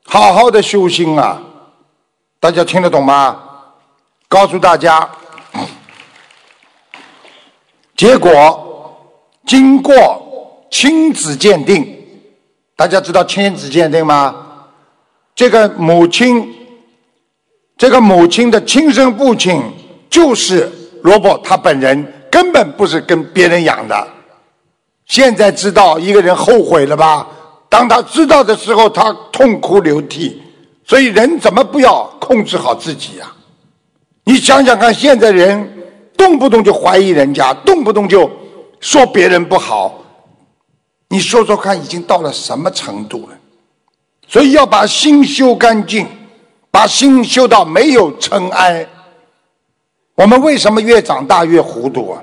[0.05, 1.41] 好好的修心啊！
[2.41, 3.52] 大家听得懂吗？
[4.33, 5.07] 告诉大家，
[7.95, 8.97] 结果
[9.45, 11.87] 经过亲子鉴定，
[12.75, 14.35] 大家知道亲子鉴定吗？
[15.35, 16.51] 这个母亲，
[17.77, 19.63] 这个母亲的亲生父亲
[20.09, 24.09] 就是罗伯他本人，根本不是跟别人养的。
[25.05, 27.29] 现在知道一个人后悔了吧？
[27.69, 30.41] 当他知道的时候，他痛哭流涕。
[30.87, 33.31] 所以人怎么不要控制好自己呀？
[34.25, 35.69] 你想想看，现在人
[36.17, 38.31] 动不动就怀疑人家，动不动就
[38.79, 39.99] 说别人不好。
[41.09, 43.37] 你说说看，已经到了什么程度了？
[44.29, 46.07] 所以要把心修干净，
[46.71, 48.87] 把心修到没有尘埃。
[50.15, 52.23] 我们为什么越长大越糊涂啊？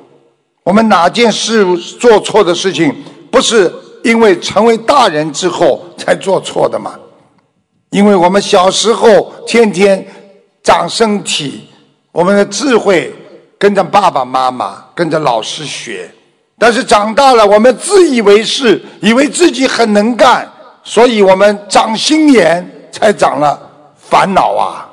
[0.64, 2.96] 我们哪件事做错的事情，
[3.30, 3.72] 不是
[4.04, 6.98] 因为成为大人之后才做错的吗？
[7.92, 10.08] 因为我们小时候天天
[10.64, 11.66] 长身体。
[12.12, 13.14] 我们的智慧
[13.58, 16.10] 跟着爸爸妈妈，跟着老师学，
[16.58, 20.50] 但是长大了，我们自以为是，以为自己很能干，
[20.84, 23.60] 所以我们长心眼，才长了
[23.96, 24.88] 烦恼啊！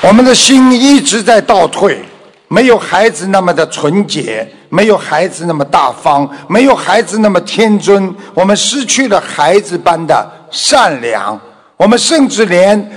[0.00, 2.04] 我们的心一直在倒退，
[2.46, 11.40] 没有孩子那么的纯洁，没有孩子那么大方，没有孩子那么天真，我们失去了孩子般的善良。
[11.76, 12.90] 我们甚至连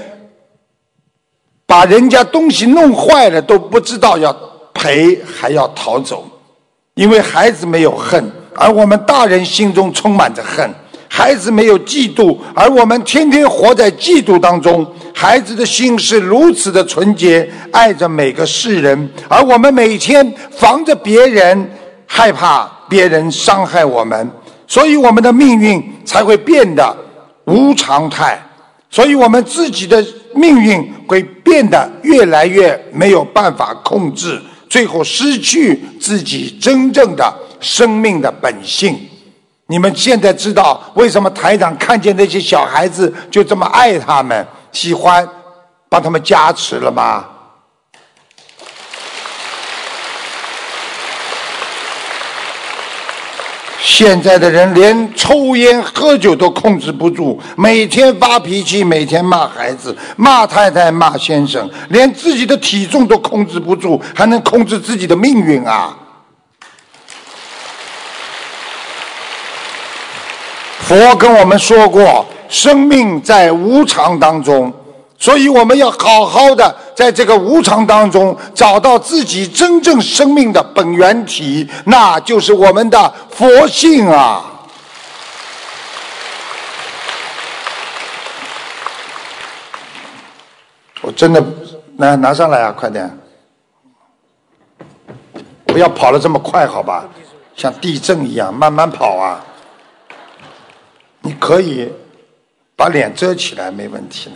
[1.65, 4.35] 把人家东西弄坏了都不知道要
[4.73, 6.25] 赔，还要逃走，
[6.93, 10.69] 因为孩子没有恨，而我们大人心中充满着恨；
[11.09, 14.85] 孩子没有嫉妒，而我们天天活在嫉妒当中。
[15.13, 21.69] 孩子的心是如此的纯洁，爱着每个世人，而我们每天防着别人，
[22.05, 24.31] 害怕别人伤害我们，
[24.67, 26.95] 所以我们的命运才会变得
[27.45, 28.39] 无常态。
[28.89, 38.97] 所以我们自己的命运会变得越来越没有办法控制，最后失去自己真正的生命的本性。
[39.67, 45.27] 你们现在知道为什么台长看见那些小孩子就这么爱他们，喜欢
[45.89, 47.25] 帮他们加持了吗？
[53.89, 65.97] 现在的人连抽烟喝酒都控制不住，每天发脾气，每天骂孩子、骂太太、骂先生，连自己的体重都控制不住，还能控制自己的命运啊？
[70.81, 74.71] 佛跟我们说过，生命在无常当中。
[75.19, 84.45] 所以我们要好好的在这个无常当中找到自己真正生命的本源体，那就是我们的佛性啊！
[91.01, 91.43] 我真的
[91.95, 93.09] 拿拿上来啊，快点！
[95.65, 97.05] 不要跑的这么快，好吧？
[97.55, 99.43] 像地震一样慢慢跑啊！
[101.21, 101.91] 你可以。
[102.79, 104.35] 把脸遮起来没问题的，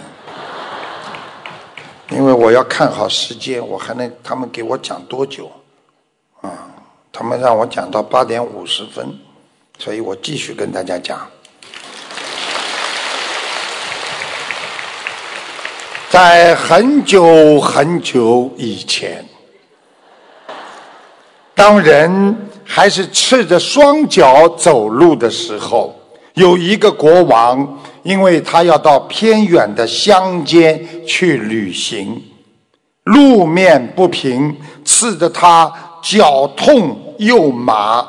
[2.11, 5.49] 因为我要看好时间，我还能他们给我讲多久？
[6.41, 6.51] 啊，
[7.11, 9.17] 他们让我讲到八点五十分，
[9.79, 11.25] 所以我继续跟大家讲。
[16.09, 19.25] 在很久很久以前，
[21.55, 22.35] 当人
[22.65, 25.97] 还是赤着双脚走路的时候，
[26.33, 32.21] 有一个国王，因为他要到偏远的乡间去旅行，
[33.03, 35.71] 路面不平，刺得他
[36.01, 38.07] 脚痛又麻。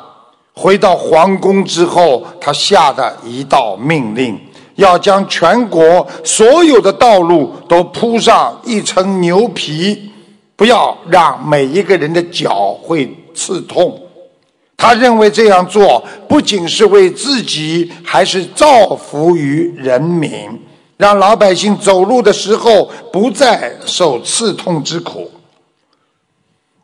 [0.54, 4.38] 回到皇宫之后，他下的一道命令。
[4.76, 10.10] 要将全国所有的道路都铺上一层牛皮，
[10.56, 14.00] 不要让每一个人的脚会刺痛。
[14.82, 20.30] 他认为这样做不仅是为自己，还是造福于人民，
[20.96, 25.30] 让老百姓走路的时候不再受刺痛之苦。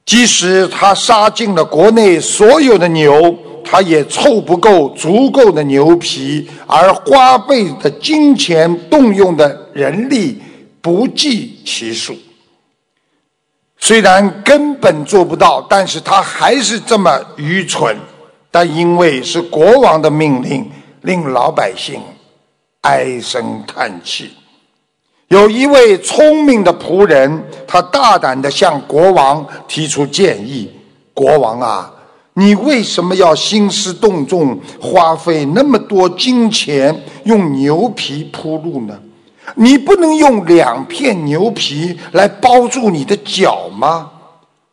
[0.07, 3.37] 即使他杀尽了国内所有的牛。
[3.71, 10.41] 他也凑不够足够的牛皮，而花费的金钱、动用的人力
[10.81, 12.17] 不计其数。
[13.79, 17.97] 虽然根本做不到，但是他还是这么愚蠢。
[18.51, 20.71] 但因为是国王的命令，
[21.03, 22.01] 令老百姓
[22.81, 24.31] 唉声叹气。
[25.29, 30.73] 有一位聪明的仆人，他大胆的向国王提出建议
[31.13, 31.93] ：“国王啊！”
[32.33, 38.99] 你为什么要兴师动众，花费那么多金钱用牛皮铺路呢？
[39.55, 44.11] 你不能用两片牛皮来包住你的脚吗？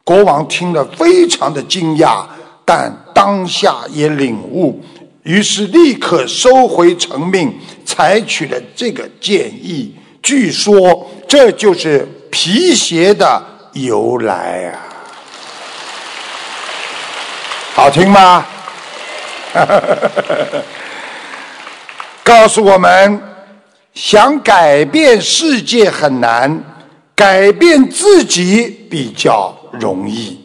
[0.03, 2.23] 国王听了非常的惊讶，
[2.63, 4.80] 但当下也领悟，
[5.23, 9.95] 于是立刻收回成命，采取了这个建议。
[10.21, 14.78] 据说这就是皮鞋的由来啊。
[17.73, 18.45] 好听吗？
[22.23, 23.21] 告诉我们，
[23.96, 26.62] 想改变世界很难，
[27.16, 30.38] 改变自己比较容易。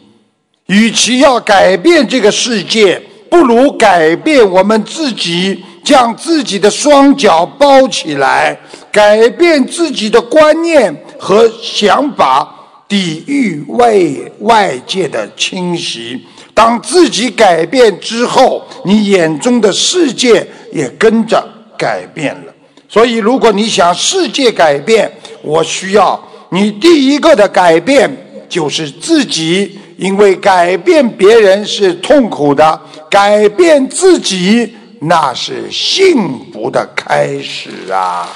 [0.67, 2.99] 与其要改变这个世界，
[3.29, 8.57] 不如改变我们自己，将自己的双脚包起来，
[8.89, 12.55] 改变自己的观念和想法，
[12.87, 13.93] 抵御外
[14.39, 16.25] 外界的侵袭。
[16.53, 21.45] 当自己改变之后，你眼中的世界也跟着
[21.77, 22.50] 改变了。
[22.91, 25.09] 所以，如果你想世界改变，
[25.41, 28.13] 我需要你第一个的改变
[28.49, 38.27] 就是自己，因为改变别人是痛苦的，改变自己那是幸福的开始啊！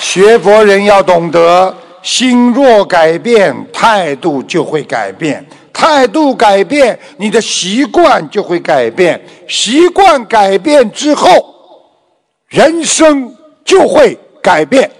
[0.00, 1.72] 学佛人要懂得。
[2.02, 5.42] 心若改变，态度就会改变；
[5.72, 9.18] 态度改变，你的习惯就会改变；
[9.48, 11.54] 习惯改变之后，
[12.48, 13.34] 人生
[13.64, 14.90] 就会改变。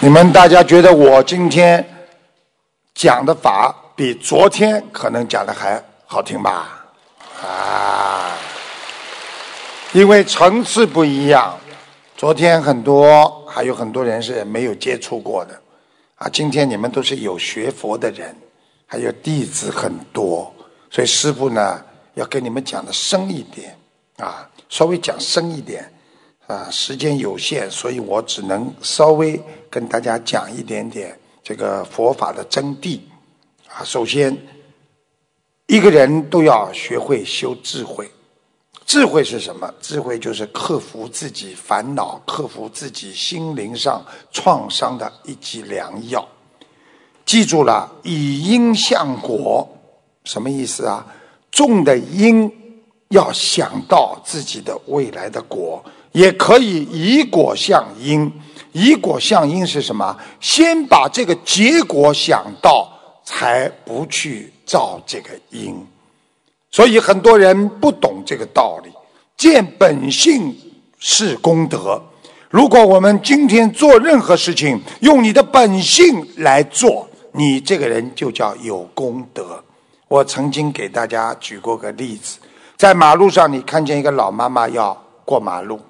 [0.00, 1.84] 你们大家觉得我今天
[2.94, 6.86] 讲的法比昨天可能讲的还好听吧？
[7.42, 8.32] 啊，
[9.92, 11.58] 因为层次不一样。
[12.16, 15.58] 昨天很多还有很多人是没有接触过的，
[16.16, 18.34] 啊，今天你们都是有学佛的人，
[18.92, 20.52] 还有弟子很多，
[20.90, 21.80] 所以师傅呢
[22.14, 23.78] 要跟你们讲的深一点，
[24.16, 25.88] 啊，稍微讲深一点，
[26.48, 32.98] 啊，时间有限，所以我只能稍微跟大家讲一点点这个佛法的真谛，
[33.68, 34.36] 啊，首先
[35.68, 38.10] 一个人都要学会修智慧。
[38.86, 39.72] 智慧是什么？
[39.80, 46.28] 智慧就是克服自己烦恼、克服自己心灵上创伤的一剂良药。
[47.30, 49.64] 记住了，以因向果，
[50.24, 51.06] 什么意思啊？
[51.52, 52.52] 种的因
[53.10, 58.28] 要想到自己的未来的果，也可以以果向因。
[58.72, 60.16] 以果向因是什么？
[60.40, 62.88] 先把这个结果想到，
[63.24, 65.86] 才不去造这个因。
[66.72, 68.90] 所以很多人不懂这个道理，
[69.36, 70.52] 见本性
[70.98, 72.02] 是功德。
[72.48, 79.62] 如果我们今天做任何事情，用你的本性来做，你这个人就叫有功德。
[80.08, 82.38] 我曾经给大家举过个例子，
[82.76, 84.92] 在马路上你看见一个老妈妈要
[85.24, 85.80] 过马路，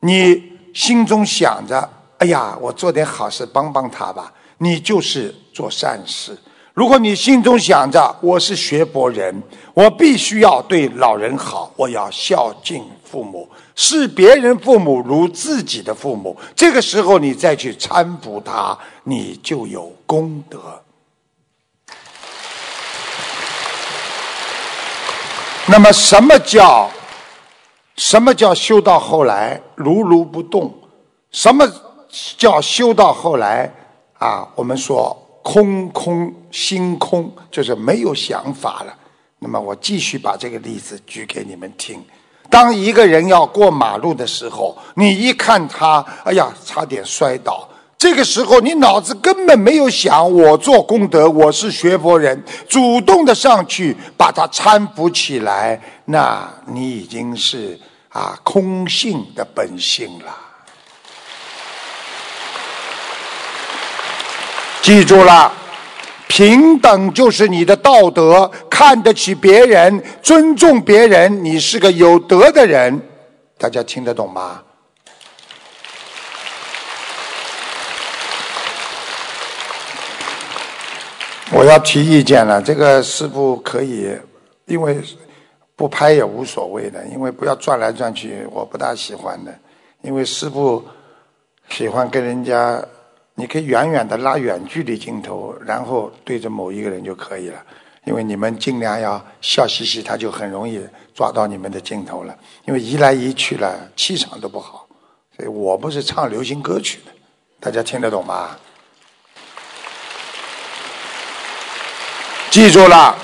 [0.00, 1.88] 你心中想着
[2.18, 6.38] ：“哎呀，我做点好事帮帮她吧。”你就是做善事。
[6.74, 9.42] 如果你心中想着我是学佛人，
[9.74, 20.58] 我必须要对老人好，我要孝敬父母，视别人父母如自己的父母，这个时候你再去搀扶他，你就有功德。
[25.66, 26.90] 那么，什么叫
[27.96, 30.72] 什么叫修到后来如如不动？
[31.30, 31.70] 什么
[32.38, 33.70] 叫修到后来
[34.18, 34.48] 啊？
[34.54, 35.18] 我们说。
[35.42, 38.94] 空空心空，就是没有想法了。
[39.38, 42.00] 那么我继续把这个例子举给你们听：
[42.48, 47.68] 当一个人要过马路的时候，你一看他，哎呀，差点摔倒。
[47.98, 57.78] 这个时候你脑子根本没有想我做功德，我是学佛人，主动的上去把他搀扶起来，那你已经是
[58.08, 60.36] 啊空性的本性了。
[64.82, 65.50] 记住了，
[66.26, 73.00] 平等就是你的道德，看得起别人，尊重别人，你是个有德的人。
[73.56, 74.60] 大家听得懂吗？
[81.52, 84.12] 我要提意见了，这个师傅可以，
[84.66, 85.00] 因为
[85.76, 89.54] 不拍也无所谓的，因为不要转来转去，我不大喜欢的，
[90.02, 90.84] 因为师傅
[91.68, 92.84] 喜欢跟人家。
[93.34, 97.62] 你可以远远的拉远距离镜头，然后对着某一个人就可以了。
[98.04, 100.80] 因为你们尽量要笑嘻嘻，他就很容易
[101.14, 102.36] 抓到你们的镜头了。
[102.66, 104.86] 因为移来移去了，气场都不好。
[105.36, 107.12] 所以我不是唱流行歌曲的，
[107.58, 108.56] 大家听得懂吗？
[112.50, 113.16] 记住了，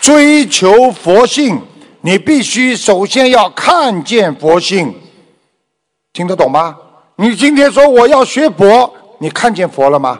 [0.00, 1.60] 追求佛性，
[2.02, 4.94] 你必须首先要看见佛性，
[6.12, 6.76] 听得懂吗？
[7.16, 8.94] 你今天说我要学佛。
[9.22, 10.18] 你看见佛了吗？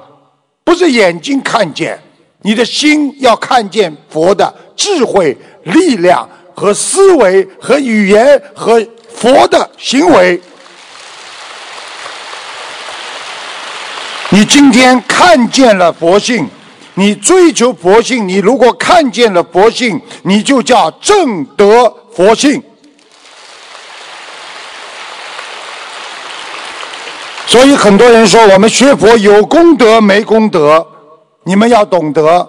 [0.63, 1.99] 不是眼睛看见，
[2.43, 10.41] 你的心要看见佛的智慧、力量和思维和语言和佛的行为。
[14.29, 16.47] 你今天看见了佛性，
[16.95, 22.63] 你追求佛性，你如果看见了佛性，你就叫正得佛性。
[27.51, 30.87] 所以很多人说我们学佛有功德没功德，
[31.43, 32.49] 你们要懂得，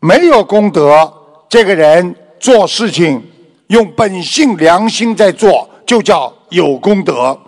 [0.00, 1.10] 没有功德，
[1.48, 3.26] 这个人做事情
[3.68, 7.38] 用本性良心在做，就叫有功德。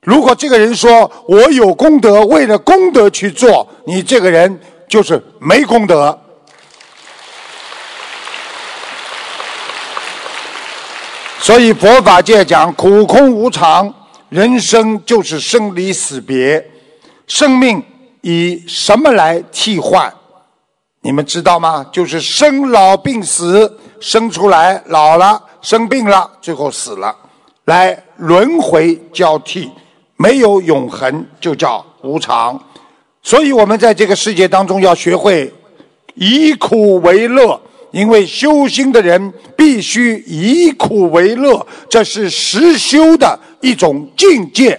[0.00, 4.58] 如果这个人说我有功德，为了功德去做，你这个人
[4.88, 6.18] 就是没功德。
[11.40, 13.94] 所以佛法界讲苦空无常。
[14.34, 16.68] 人生就是生离死别，
[17.28, 17.80] 生命
[18.20, 20.12] 以什么来替换？
[21.02, 21.86] 你们知道吗？
[21.92, 27.14] 就是生老病死，生出来老了，生病了，最后死了，
[27.66, 29.70] 来轮回交替，
[30.16, 32.60] 没有永恒，就叫无常。
[33.22, 35.54] 所以我们在这个世界当中要学会
[36.16, 37.60] 以苦为乐。
[37.94, 44.78] 因为修心的人必须以苦为乐，这是实修的一种境界。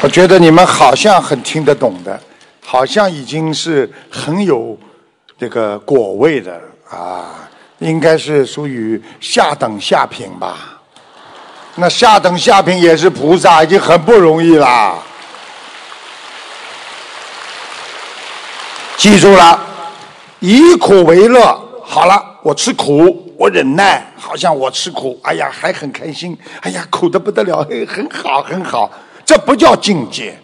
[0.00, 2.18] 我觉得你们好像很听得懂的，
[2.64, 4.78] 好像已经是很有
[5.38, 6.58] 这个果味的
[6.88, 7.46] 啊，
[7.80, 10.80] 应该是属于下等下品吧？
[11.74, 14.96] 那下等下品也是菩萨，已经很不容易啦。
[18.96, 19.60] 记住了，
[20.40, 21.60] 以苦为乐。
[21.82, 26.36] 好了，我吃苦，我忍耐，好像我吃苦，哎呀，还很开心。
[26.60, 28.90] 哎呀，苦的不得了，嘿， 很好，很好。
[29.26, 30.38] 这不叫境界。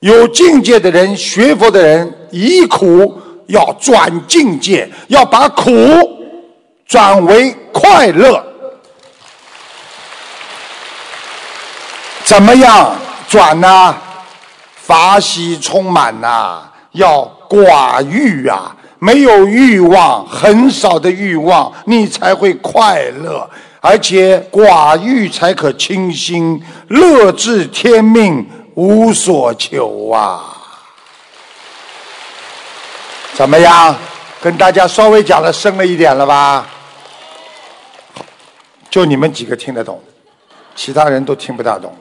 [0.00, 5.72] 有境界的人，学佛的人，以苦要转境界，要把苦
[6.86, 8.44] 转为快乐。
[12.24, 12.94] 怎么样
[13.28, 13.96] 转呢？
[14.74, 17.30] 法喜充满呐，要。
[17.52, 23.46] 寡欲啊，没有欲望，很少的欲望，你才会快乐，
[23.78, 30.56] 而且寡欲才可清心，乐至天命，无所求啊！
[33.34, 33.94] 怎么样？
[34.40, 36.66] 跟大家稍微讲的深了一点了吧？
[38.88, 40.02] 就你们几个听得懂，
[40.74, 41.94] 其他人都听不大懂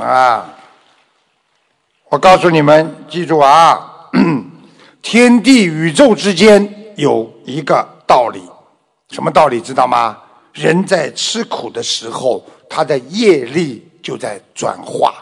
[0.00, 0.46] 啊！
[2.10, 3.90] 我告诉你们，记住啊！
[5.04, 8.40] 天地宇宙之间有一个道理，
[9.10, 10.16] 什么道理知道吗？
[10.54, 15.14] 人在吃苦的时候，他的业力就在转化，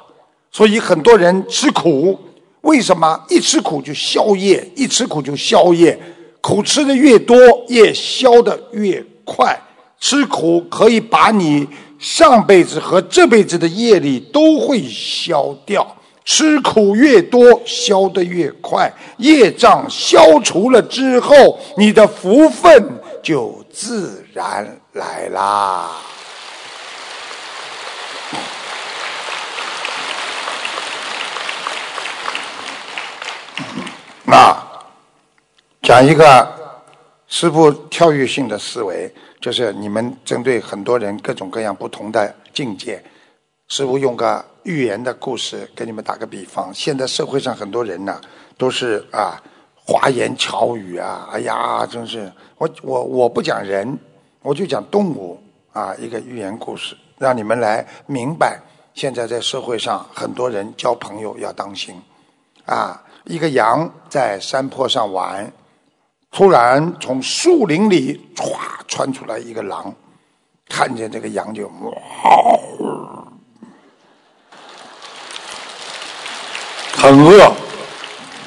[0.53, 2.17] 所以很多人吃苦，
[2.61, 4.65] 为什么一吃苦就消业？
[4.77, 5.99] 一吃苦就消业，
[6.41, 9.61] 苦吃的越多，业消的越快。
[9.99, 11.67] 吃苦可以把你
[11.99, 15.97] 上辈子和这辈子的业力都会消掉。
[16.25, 18.93] 吃苦越多，消得越快。
[19.19, 25.91] 业障消除了之后，你的福分就自然来啦。
[34.25, 34.57] 那
[35.83, 36.79] 讲一个
[37.29, 43.03] 师傅跳跃性的思维，就是你们针对很多人各种各样不同的境界，
[43.73, 44.45] 师傅用个。
[44.65, 46.73] 寓言的故事，给你们打个比方。
[46.73, 48.21] 现在社会上很多人呢，
[48.57, 49.43] 都是啊
[49.75, 53.99] 花言巧语啊，哎呀，真是我我我不讲人，
[54.43, 55.43] 我就讲动物
[55.73, 55.93] 啊。
[55.99, 58.61] 一个寓言故事，让你们来明白，
[58.95, 62.01] 现在在社会上很多人交朋友要当心
[62.67, 63.03] 啊。
[63.25, 65.53] 一个羊在山坡上玩，
[66.31, 68.55] 突然从树林里歘
[68.87, 69.93] 窜出来一个狼，
[70.69, 71.93] 看见这个羊就哇。
[77.03, 77.53] 很饿，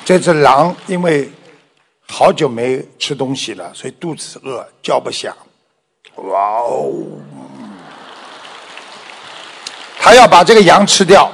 [0.06, 1.30] 这只狼因为
[2.08, 5.36] 好久没吃东西了，所以肚子饿，叫不响。
[6.16, 6.93] 哇哦！
[9.99, 11.30] 他要把这个羊吃掉。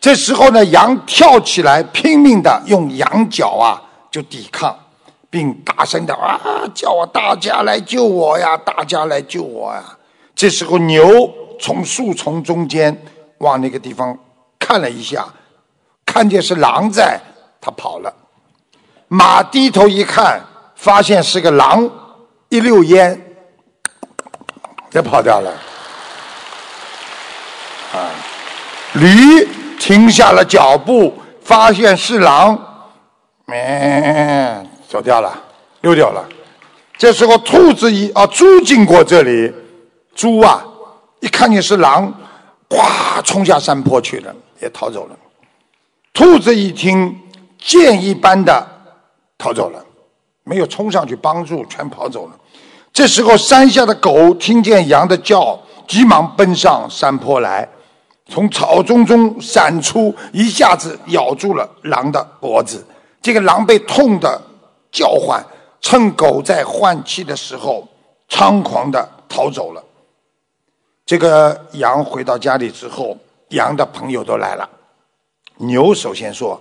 [0.00, 4.74] 这时候呢，羊跳起来，拼命的用羊角啊就抵抗，
[5.28, 6.40] 并大声的啊
[6.74, 9.98] 叫啊大家来救我呀，大家来救我呀！
[10.34, 11.30] 这时候牛
[11.60, 12.98] 从树丛中间
[13.36, 14.18] 往那个地方
[14.58, 15.26] 看了一下。
[16.12, 17.18] 看见是狼在，
[17.58, 18.14] 他跑了。
[19.08, 20.38] 马低头一看，
[20.76, 21.88] 发现是个狼，
[22.50, 23.18] 一溜烟，
[24.90, 25.50] 也跑掉了。
[27.94, 28.10] 啊，
[28.92, 29.48] 驴
[29.78, 32.58] 停下了脚步，发现是狼，
[33.46, 35.32] 咩，走掉了，
[35.80, 36.22] 溜掉了。
[36.98, 39.50] 这时候，兔子一啊，猪经过这里，
[40.14, 40.62] 猪啊，
[41.20, 42.12] 一看见是狼，
[42.68, 45.16] 咵，冲下山坡去了，也逃走了。
[46.12, 47.18] 兔子一听，
[47.58, 48.66] 箭一般的
[49.38, 49.82] 逃走了，
[50.44, 52.38] 没有冲上去帮助，全跑走了。
[52.92, 55.58] 这时候，山下的狗听见羊的叫，
[55.88, 57.66] 急忙奔上山坡来，
[58.26, 62.86] 从草丛中闪出，一下子咬住了狼的脖子。
[63.22, 64.40] 这个狼被痛的
[64.90, 65.42] 叫唤，
[65.80, 67.88] 趁狗在换气的时候，
[68.28, 69.82] 猖狂的逃走了。
[71.06, 73.16] 这个羊回到家里之后，
[73.48, 74.68] 羊的朋友都来了。
[75.58, 76.60] 牛首先说：“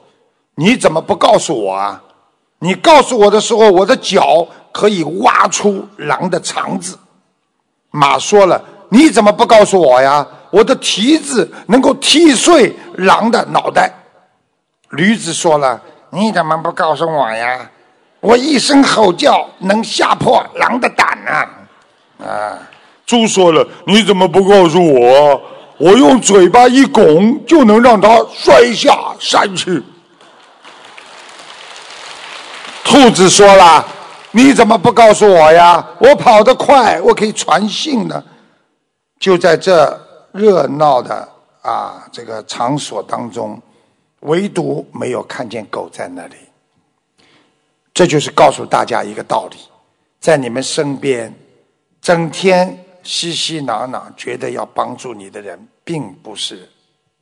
[0.56, 2.02] 你怎么不告诉我啊？
[2.60, 6.98] 你告诉我的时候，我的脚可以挖出狼的肠子。”
[7.89, 10.26] 马说了：“你怎么不告诉我呀？
[10.52, 13.92] 我的蹄子能够踢碎狼的脑袋。”
[14.92, 15.82] 驴子说了
[16.12, 17.70] ：“你怎么不告诉我呀？
[18.20, 21.50] 我一声吼叫能吓破狼的胆啊！”
[22.24, 22.60] 啊，
[23.06, 25.42] 猪说了：“你怎么不告诉我？”
[25.82, 29.82] 我用嘴巴一拱，就能让它摔下山去。
[32.84, 33.84] 兔子说了
[34.29, 35.84] ：“你怎么不告诉我呀？
[35.99, 38.23] 我跑得快，我可以传信呢。”
[39.17, 39.99] 就在这
[40.32, 41.27] 热闹的
[41.63, 43.59] 啊这个场所当中，
[44.19, 46.36] 唯独没有看见狗在那里。
[47.91, 49.57] 这就是告诉大家一个道理：
[50.19, 51.34] 在你们身边，
[52.01, 55.67] 整天熙熙攘攘，觉得要帮助你的人。
[55.84, 56.69] 并不是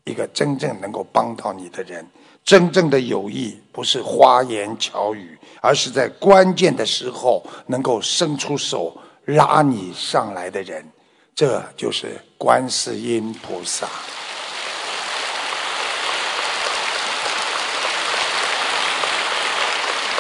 [0.04, 2.08] 一个真正能够帮到你的人。
[2.44, 10.84] 真正的友谊不是花言巧语，而是在关键的时候能够伸出手拉你上来的人。
[11.36, 13.88] 这就是观世音菩萨。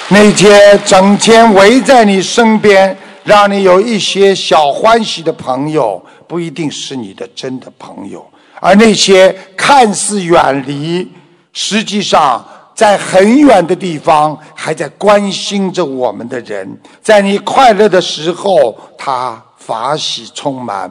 [0.09, 8.23] 那些整天围在你身边，让你有一些小欢喜的朋友，不一定是你的真的朋友。
[8.61, 11.11] 而那些看似远离，
[11.53, 20.87] 实际上在很远的地方还在关心着我们的人，在你快乐的时候，他法喜充满；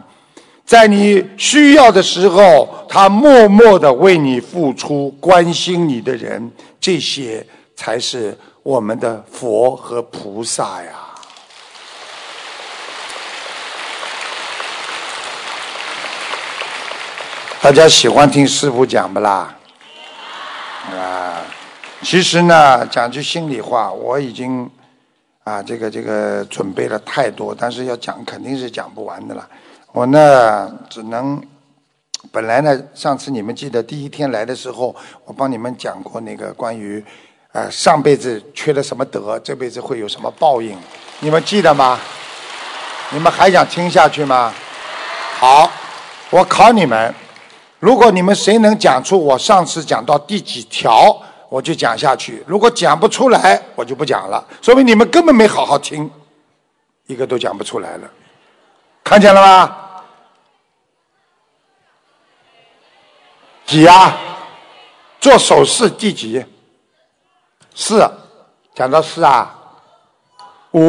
[0.66, 11.07] 在你需要的时候，他默默的为你付出，关心你的人，这些才是我们的佛和菩萨呀。
[17.60, 19.52] 大家喜欢听师傅讲不啦？
[20.92, 21.42] 啊，
[22.02, 24.70] 其实呢，讲句心里话，我已经
[25.42, 29.44] 啊，这个这个准备了太多，但是要讲肯定是讲不完的了。
[29.90, 31.42] 我呢，只能
[32.30, 32.46] 本。
[32.46, 34.94] 来呢，上次你们记得第一天来的时候，
[35.24, 37.04] 我帮你们讲过那个关于，
[37.52, 40.78] 呃，上辈子缺了什么德，这辈子会有什么报应，
[41.18, 41.98] 你们记得吗？
[43.10, 44.54] 你们还想听下去吗？
[45.40, 45.68] 好，
[46.30, 47.12] 我考你们，
[47.78, 51.16] 如果你们谁能讲出我上次讲到第几条，
[51.48, 56.10] 我就讲下去；如果讲不出来，我就不讲了，说明你们根本没好好听，
[57.06, 58.10] 一个都讲不出来了，
[59.04, 59.76] 看见了吗？
[63.64, 64.18] 几啊？
[65.20, 66.44] 做手势第几？
[67.74, 68.10] 四，
[68.74, 69.54] 讲到四啊？
[70.72, 70.80] 五。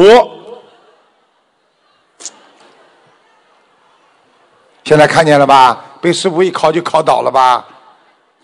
[4.82, 5.84] 现在看见了吧？
[6.00, 7.64] 被师傅一考就考倒了吧？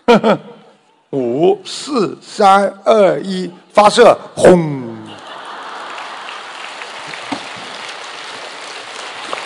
[1.11, 4.17] 五四三二一，发射！
[4.35, 4.83] 轰！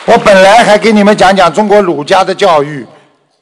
[0.05, 2.85] 我本来还给你们讲讲中国儒家的教育，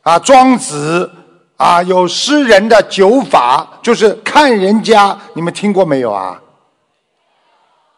[0.03, 1.09] 啊，庄子
[1.55, 6.39] 啊有诗人的九法，就是看人家，你们听过没有啊？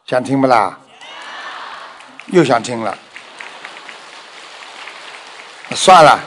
[0.06, 0.78] 想听不啦？
[2.28, 2.96] 又想听了。
[5.74, 6.20] 算了，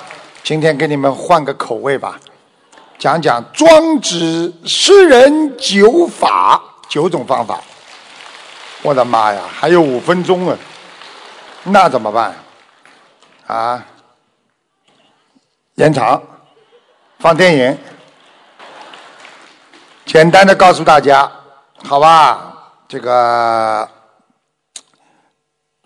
[0.45, 2.21] 今天给你们换个口味吧，
[2.99, 7.59] 讲讲庄子诗人九法，九种方法。
[8.83, 10.59] 我的妈呀，还有五分钟啊，
[11.63, 12.35] 那怎么办？
[13.47, 13.87] 啊，
[15.77, 16.23] 延长，
[17.21, 17.79] 放电影，
[20.05, 21.33] 简单的告诉大家，
[21.89, 22.71] 好吧？
[22.87, 23.89] 这个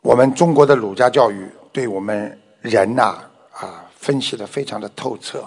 [0.03, 3.17] 我们中国的儒家教育对我们人呐。
[4.09, 5.45] 分析的非常的透彻。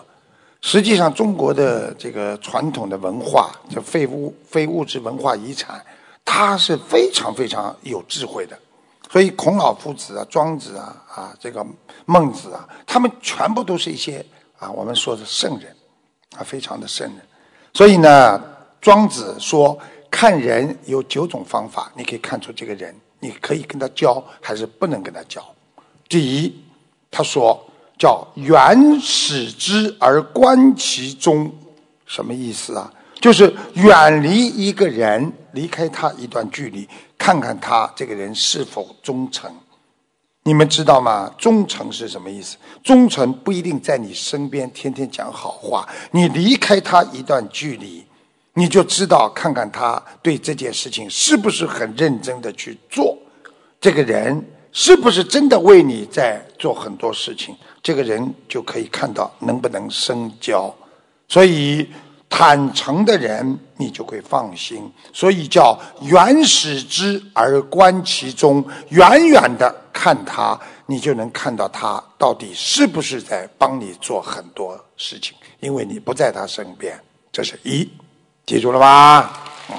[0.62, 5.84] 实际上，中国的这个传统的文化，这非物非物质文化遗产，
[6.24, 8.55] 它是非常非常有智慧的。
[9.09, 11.66] 所以，孔老夫子啊，庄子啊，啊，这个
[12.05, 14.24] 孟子啊，他们全部都是一些
[14.59, 15.76] 啊，我们说的圣人
[16.38, 17.20] 啊，非常的圣人。
[17.74, 18.39] 所以呢，
[18.80, 19.76] 庄子说，
[20.12, 25.43] 看人有九种方法，你可以看出这个人，你可以跟他交，还是不能跟他交。
[26.07, 26.64] 第一，
[27.09, 27.59] 他说。
[28.02, 31.54] 叫远使之而观其中，
[32.08, 32.91] 什么意思啊？
[33.20, 39.52] 就是远离一个人，离开他一段距离，看看他这个人是否忠诚。
[40.41, 41.32] 你们知道吗？
[41.38, 42.58] 忠诚是什么意思？
[42.84, 48.04] 忠诚不一定在你身边天天讲好话，你离开他一段距离，
[48.56, 53.16] 你就知道看看他对这件事情是不是很认真的去做，
[53.80, 57.56] 这个人是不是真的为你在做很多事情。
[57.84, 60.74] 这个人就可以看到能不能深交，
[61.28, 61.90] 所以
[62.30, 76.98] 坦诚的人你就会放心，所以叫远使之而观其中，远远的看他，你就能看到他到底是不是在帮你做很多事情，因为你不在他身边，
[77.32, 77.90] 这是一，
[78.46, 79.44] 记住了吧？
[79.70, 79.76] 嗯。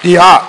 [0.00, 0.40] 第二，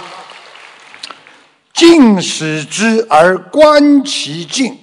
[1.74, 4.78] 近使之而观其境。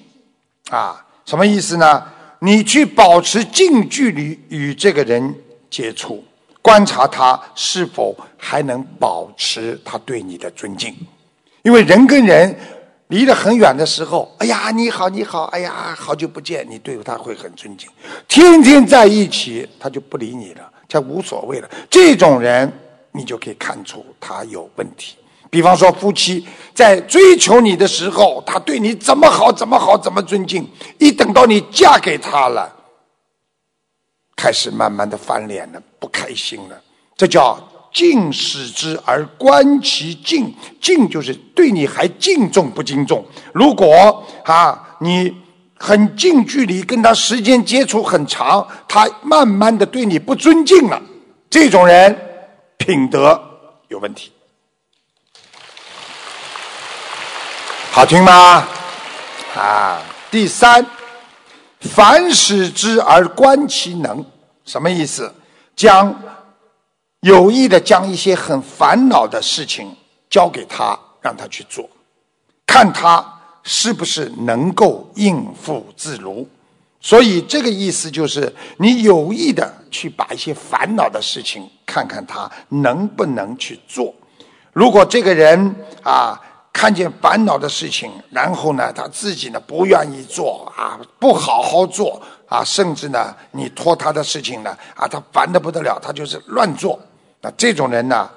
[0.72, 2.02] 啊，什么意思呢？
[2.38, 5.34] 你去保持近距离与这个人
[5.68, 6.24] 接触，
[6.62, 10.96] 观察他是否还能保持他对你的尊敬。
[11.62, 12.58] 因为人跟人
[13.08, 17.86] 离得很远的时候，哎呀，你好，你好，哎呀，好久不见，你对他会很尊敬。
[18.26, 21.70] 天天在一起，他就不理你了，他无所谓了。
[21.90, 22.72] 这种人，
[23.12, 25.16] 你就可以看出他有问题。
[25.52, 30.64] 比方说，夫妻在追求你的时候，他对你怎么好，怎么好，怎么尊敬；
[30.98, 32.74] 一等到你嫁给他了，
[34.34, 36.82] 开始慢慢的翻脸了，不开心了。
[37.18, 37.58] 这叫
[37.92, 43.22] 敬使之而观其敬，敬就是对你还敬重不敬重。
[43.52, 45.36] 如果啊，你
[45.76, 50.98] 很近距离跟他时间接触很长，他慢慢的对你不尊敬了，
[51.50, 52.18] 这种人
[52.78, 53.38] 品德
[53.88, 54.31] 有问题。
[57.94, 58.66] 好听吗？
[59.54, 60.84] 啊，第三，
[61.78, 64.24] 凡使之而观其能，
[64.64, 65.30] 什么意思？
[65.76, 66.18] 将
[67.20, 69.94] 有意的将一些很烦恼的事情
[70.30, 71.86] 交给他，让他去做，
[72.66, 73.22] 看他
[73.62, 76.48] 是不是能够应付自如。
[76.98, 84.14] 所以这个意思就是，你有意的去把一些烦恼的事情，看看他能不能去做。
[84.72, 86.40] 如果这个人啊。
[86.72, 96.98] 看见烦恼的事情，然后呢，他自己呢不愿意做啊，不好好做啊，甚至呢，你托他的事情呢，啊，他烦的不得了，他就是乱做。
[97.40, 98.30] 那这种人呢，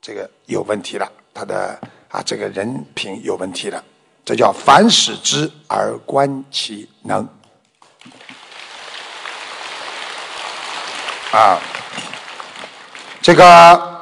[0.00, 1.78] 这个有问题了，他的
[2.08, 3.82] 啊，这个人品有问题了，
[4.24, 7.26] 这叫凡使之而观其能。
[11.32, 11.58] 啊，
[13.20, 13.95] 这个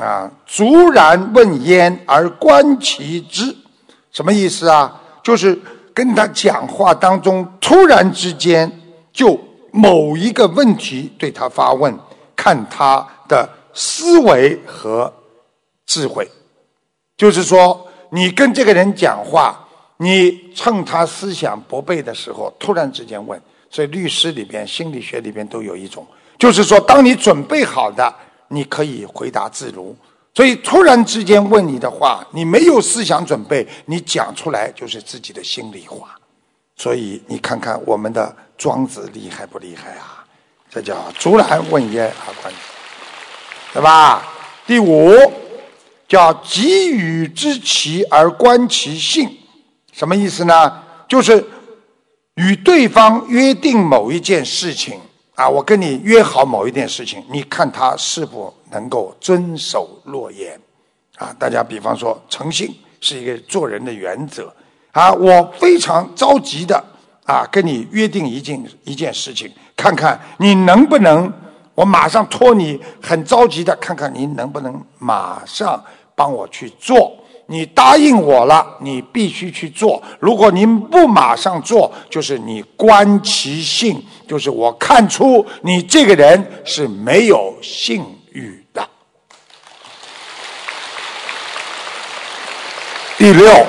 [0.00, 3.54] 啊，卒然问焉而观其之，
[4.10, 5.00] 什么意思啊？
[5.22, 5.56] 就是
[5.92, 8.70] 跟他讲话当中，突然之间
[9.12, 9.38] 就
[9.70, 11.94] 某一个问题对他发问，
[12.34, 15.12] 看他的思维和
[15.86, 16.26] 智慧。
[17.16, 23.40] 就是说，你跟这个人讲话，你趁他思想不备的时候，突然之间问。
[23.68, 26.04] 所以律师里边、心理学里边都有一种，
[26.38, 28.12] 就是说，当你准备好的，
[28.50, 29.96] 你可以回答自如。
[30.34, 36.14] 所以突然之间问你的话，你没有思想准备，你讲出来就是自己的心里话。
[36.76, 40.24] 所以你看看我们的庄子厉害不厉害啊？
[40.68, 42.54] 这叫竹篮问焉啊，关
[43.72, 44.22] 对吧？
[44.66, 45.12] 第五
[46.06, 49.28] 叫给予之其而观其性，
[49.92, 50.82] 什么意思呢？
[51.08, 51.44] 就是。
[52.36, 54.98] 与对方约定某一件事情
[55.40, 60.60] 啊，我跟你约好某一件事情，你看他是否能够遵守诺言
[61.16, 61.34] 啊？
[61.38, 62.70] 大家比方说，诚信
[63.00, 64.54] 是一个做人的原则
[64.92, 65.10] 啊。
[65.14, 66.84] 我非常着急的
[67.24, 71.32] 啊，跟你约定一件一件事情，看看你能不能，
[71.74, 75.82] 我马上托你，很着急的，看看你能不能马上
[76.14, 77.16] 帮我去做。
[77.46, 80.00] 你答应我了，你必须去做。
[80.20, 84.00] 如果您不马上做，就是你观其性，
[84.30, 88.00] 就是我看出你这个人是没有信
[88.30, 88.88] 誉的。
[93.18, 93.66] 第六，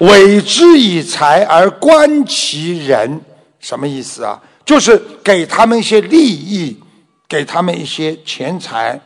[0.00, 3.18] 委之以财而观其人，
[3.58, 4.38] 什么意思啊？
[4.66, 6.78] 就是给他们一些利益，
[7.26, 9.00] 给他们一些钱财，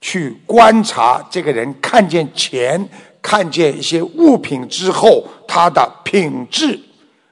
[0.00, 2.88] 去观察这个人，看见钱。
[3.22, 6.80] 看见一些物品之后，他的品质，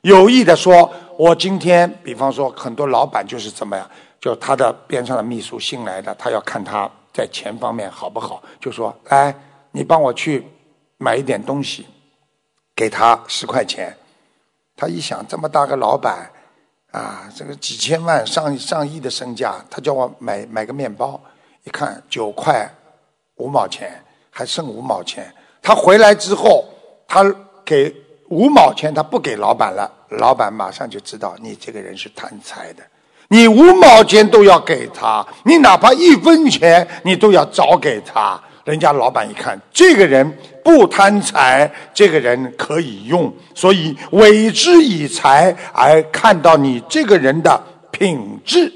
[0.02, 3.90] 有意的说，我今天，比方说，很多老板就是怎么样，
[4.20, 9.34] 就他的边上的秘书新来的，他要看他在钱方面好不好，就说，来，
[9.72, 10.46] 你帮我去
[10.96, 11.84] 买一点东西，
[12.76, 13.92] 给他十块钱。
[14.76, 16.30] 他一想，这么大个老板，
[16.92, 21.20] 啊，这个几千万、上上亿的身价，他叫我买买个面包，
[21.64, 22.72] 一看九块
[23.38, 24.00] 五毛钱，
[24.30, 25.34] 还剩五毛钱。
[25.60, 26.64] 他回来之后，
[27.08, 27.24] 他
[27.64, 27.92] 给
[28.28, 29.90] 五毛钱，他不给老板了。
[30.10, 32.82] 老板马上就知道你这个人是贪财的，
[33.28, 38.40] 你五毛钱都要给他，你哪怕一分钱你都要找给他。
[38.64, 48.70] 人家老板一看，这个人不贪财，这个人可以用，所以委之以财而看到你这个人的品质。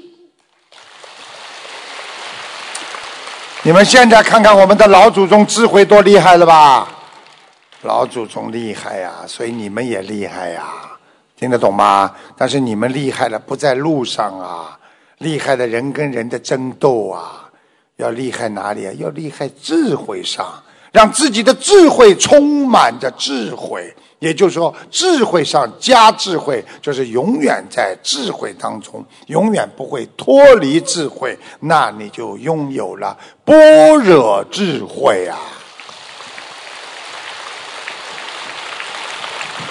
[3.61, 6.87] 你们现在看看我们的老祖宗智慧多厉害了吧？
[7.83, 10.73] 老祖宗厉害呀，所以你们也厉害呀，
[11.35, 12.15] 听得懂吗？
[12.37, 14.79] 但是你们厉害了不在路上啊，
[15.17, 17.49] 厉害的人跟人的争斗啊，
[17.97, 18.93] 要厉害哪里啊？
[18.97, 20.47] 要厉害智慧上，
[20.93, 23.93] 让自己的智慧充满着智慧。
[24.19, 35.37] 也就是说，智慧上加智慧，就是永远在智慧当中，永远不会脱离智慧，那你就拥有了般若智慧啊。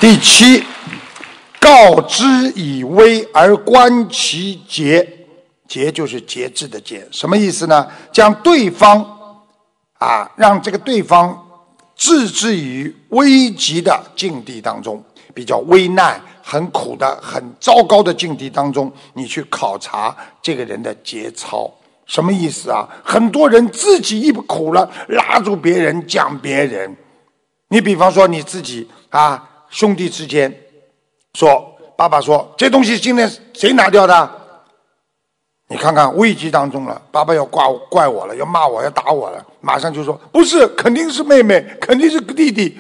[0.03, 0.65] 第七，
[1.61, 2.25] 告之
[2.57, 5.09] 以威而观其节，
[5.69, 7.87] 节就是节制的节，什么意思呢？
[8.11, 9.01] 将对方
[10.01, 11.41] 啊，让这个对方。
[11.95, 15.01] 置之于危急的境地当中，
[15.33, 21.73] 比较危难、很苦的、很糟糕的境地当中，你去考察这个人的节操，
[22.07, 22.89] 什么意思啊？
[23.05, 26.97] 很多人自己一苦了，拉住别人讲别人。
[27.69, 30.55] 你比方说你自己啊，兄弟之间
[31.35, 34.31] 说，爸爸说这东西今天谁拿掉的？
[35.69, 42.79] 你看看危机当中了，爸爸要怪怪我了，要骂我，要打我了，马上就说不是，肯定是妹妹，肯定是弟弟，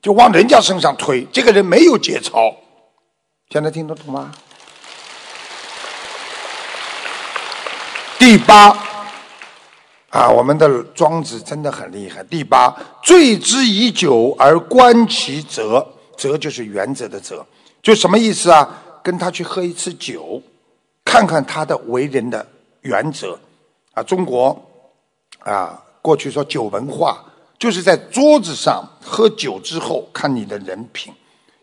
[0.00, 1.22] 就往人家身上推。
[1.30, 2.50] 这个人没有节操，
[3.50, 4.32] 现在听得懂吗？
[8.18, 8.74] 第八
[10.08, 12.24] 啊，我们的庄子真的很厉害。
[12.24, 15.86] 第八，醉之以酒而观其则，
[16.20, 17.42] 则就是原则的则，
[17.82, 18.68] 就什么意思啊？
[19.02, 20.42] 跟他去喝一次酒。
[21.02, 22.46] 看看他的为人的
[22.82, 23.36] 原则，
[23.94, 24.56] 啊，中国
[25.40, 27.24] 啊，过去说酒文化，
[27.58, 31.12] 就是在桌子上喝酒之后看你的人品，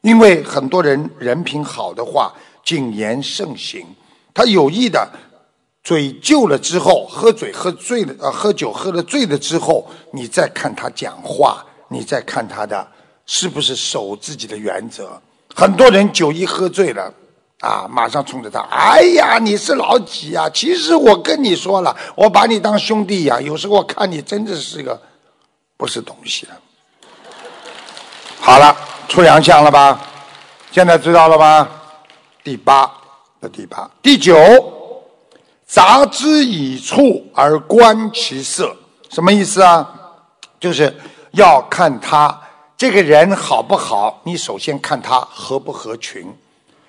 [0.01, 2.34] 因为很多人人品好的话，
[2.66, 3.86] 谨言慎行。
[4.34, 5.08] 他有意的
[5.82, 12.86] 醉酒了之后，喝醉喝醉了，呃，喝酒喝了醉了之后，你再看他讲话，你再看他的
[13.28, 15.22] 是不是守自己的原则。
[15.54, 17.14] 很多人酒一喝醉了。
[17.60, 20.48] 啊，马上冲着他，哎呀，你是老几啊？
[20.52, 23.42] 其实我跟你说了，我把你当兄弟呀。
[23.42, 25.02] 有时候我看你真的是个
[25.76, 26.52] 不是东西了。
[28.40, 30.00] 好了，出洋相了吧？
[30.72, 31.68] 现在知道了吧？
[32.44, 32.86] 第八
[33.42, 34.36] 的第八，第九，
[35.66, 38.78] 杂之以处而观其色，
[39.10, 39.92] 什么意思啊？
[40.60, 40.96] 就是
[41.32, 42.40] 要看他
[42.78, 46.24] 这个人好不好，你首先看他合不合群。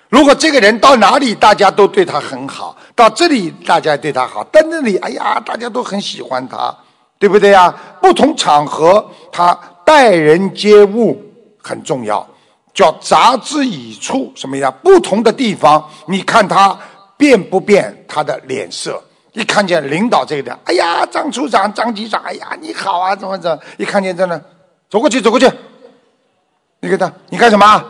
[0.07, 6.75] 如果这个人到哪里大家都对他很好，到这里大家对他好，到那里哎呀大家都很喜欢他，
[7.17, 7.75] 对不对呀？
[7.99, 9.51] 不同场合他
[9.83, 11.19] 待人接物
[11.59, 12.23] 很重要，
[12.71, 14.69] 叫杂之以处，什么呀？
[14.83, 16.77] 不同的地方，你看他
[17.17, 19.01] 变不变他的脸色？
[19.33, 23.59] 一看见领导这个人，哎呀，张处长、张局长，哎呀，你好啊，怎么怎么？
[23.77, 24.39] 一看见这呢，
[24.87, 25.49] 走过去，走过去，
[26.79, 27.83] 你给他，你干什么？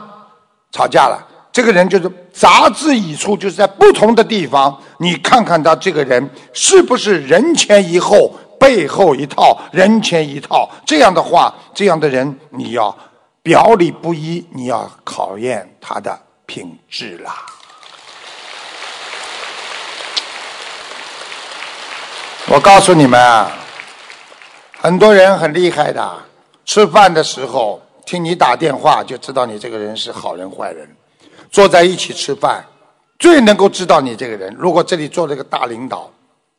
[0.71, 1.27] 吵架了。
[1.51, 10.69] 这个人就是杂之以处，就是在不同的地方，你看看他这个人是不是人前一后，背后一套，人前一套。
[10.85, 12.95] 这样的话，这样的人你要
[13.41, 17.33] 表里不一，你要考验他的品质啦。
[22.47, 23.51] 我告诉你们啊，
[24.79, 26.17] 很多人很厉害的，
[26.63, 30.89] 吃饭的时候听你打电话，就知道你这个人是好人坏人。
[31.51, 32.65] 坐在一起吃饭，
[33.19, 34.51] 最能够知道你这个人。
[34.57, 36.11] 如果这里坐了个大领导，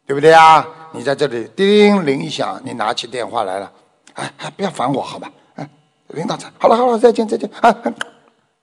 [0.07, 0.65] 对不对啊？
[0.93, 3.73] 你在这里叮铃一响，你拿起电话来了，
[4.15, 5.29] 哎哎，不要烦我好吧？
[5.57, 5.69] 哎，
[6.11, 7.73] 领导在，好了好了，再见再见啊！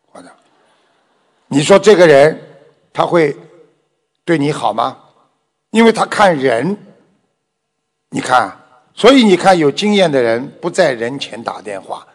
[0.09, 0.31] 挂掉。
[1.47, 2.41] 你说这个人
[2.93, 3.35] 他会
[4.23, 4.97] 对你好吗？
[5.71, 6.77] 因为他看人，
[8.11, 8.57] 你看，
[8.93, 12.06] 所以你看有经验的人不在人前打电话。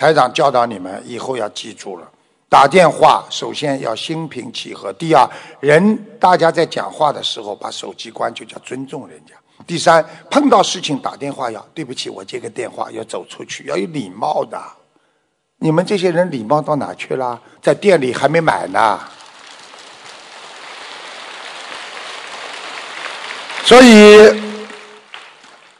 [0.00, 2.10] 台长教导你们以后要记住了。
[2.48, 4.90] 打电话首先要心平气和。
[4.94, 5.28] 第二，
[5.60, 9.34] 人大家在讲话的时候把手机关就叫尊重人家。
[9.66, 14.58] 第三，碰到事情打电话要对不起，我接个电话要走出去，要有礼貌的。
[15.58, 17.38] 你们这些人礼貌到哪去了？
[17.60, 18.98] 在店里还没买呢。
[23.66, 24.42] 所以，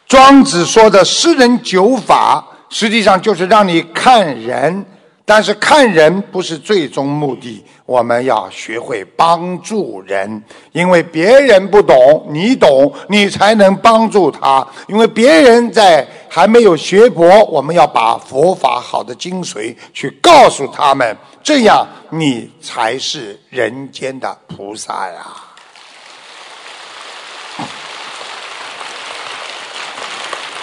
[0.06, 4.86] 庄子说的诗人酒法，实际上就是让你看人。
[5.22, 10.42] 但是看人不是最终目的，我们要学会帮助人，
[10.72, 14.66] 因为别人不懂，你懂，你才能帮助他。
[14.88, 25.26] 因为别人在还没有学佛，我们要把佛法好的精髓去告诉他们，这样你才是人间的菩萨呀。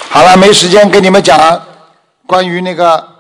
[0.09, 1.39] 好了，没时间跟你们讲
[2.27, 3.15] 关于那个。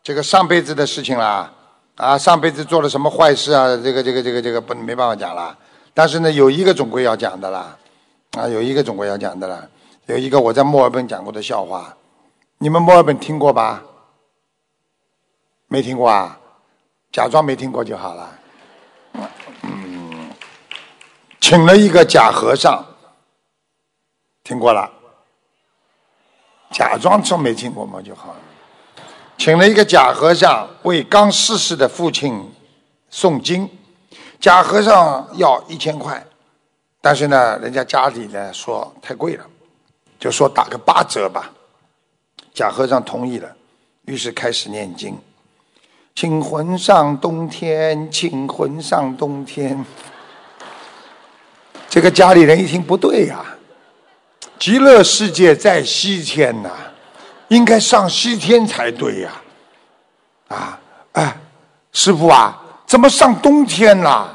[0.00, 1.52] 这个上辈子的事情啦，
[1.96, 3.76] 啊，上辈子做了什么坏事啊？
[3.76, 5.54] 这个、这个、这个、这个不没办法讲了。
[5.92, 7.76] 但是呢，有一个总归要讲的啦，
[8.38, 9.68] 啊，有一个总归要讲的啦。
[10.06, 11.94] 有一个我在墨尔本讲过的笑话，
[12.56, 13.82] 你们墨尔本听过吧？
[15.66, 16.38] 没听过啊？
[17.12, 18.38] 假装没听过就好了。
[19.64, 20.30] 嗯，
[21.38, 22.82] 请了一个假和尚，
[24.42, 24.90] 听过了，
[26.78, 28.36] 假装说没听过嘛就好了。
[29.36, 32.40] 请了一个假和尚为刚逝世的父亲
[33.10, 33.68] 诵经，
[34.38, 36.24] 假和尚要一千块，
[37.00, 39.44] 但是呢，人家家里呢说太贵了，
[40.20, 41.50] 就说打个八折吧。
[42.54, 43.52] 假和尚同意了，
[44.04, 45.18] 于是开始念经
[46.14, 49.84] ：“请魂上冬天，请魂上冬天。”
[51.90, 53.44] 这个家里人一听不对呀，
[54.58, 56.70] 极乐世界在西天呐。
[57.48, 59.30] 应该上西天才对呀，
[60.48, 60.78] 啊，
[61.12, 61.34] 哎，
[61.92, 64.28] 师傅啊，怎么上冬天啦？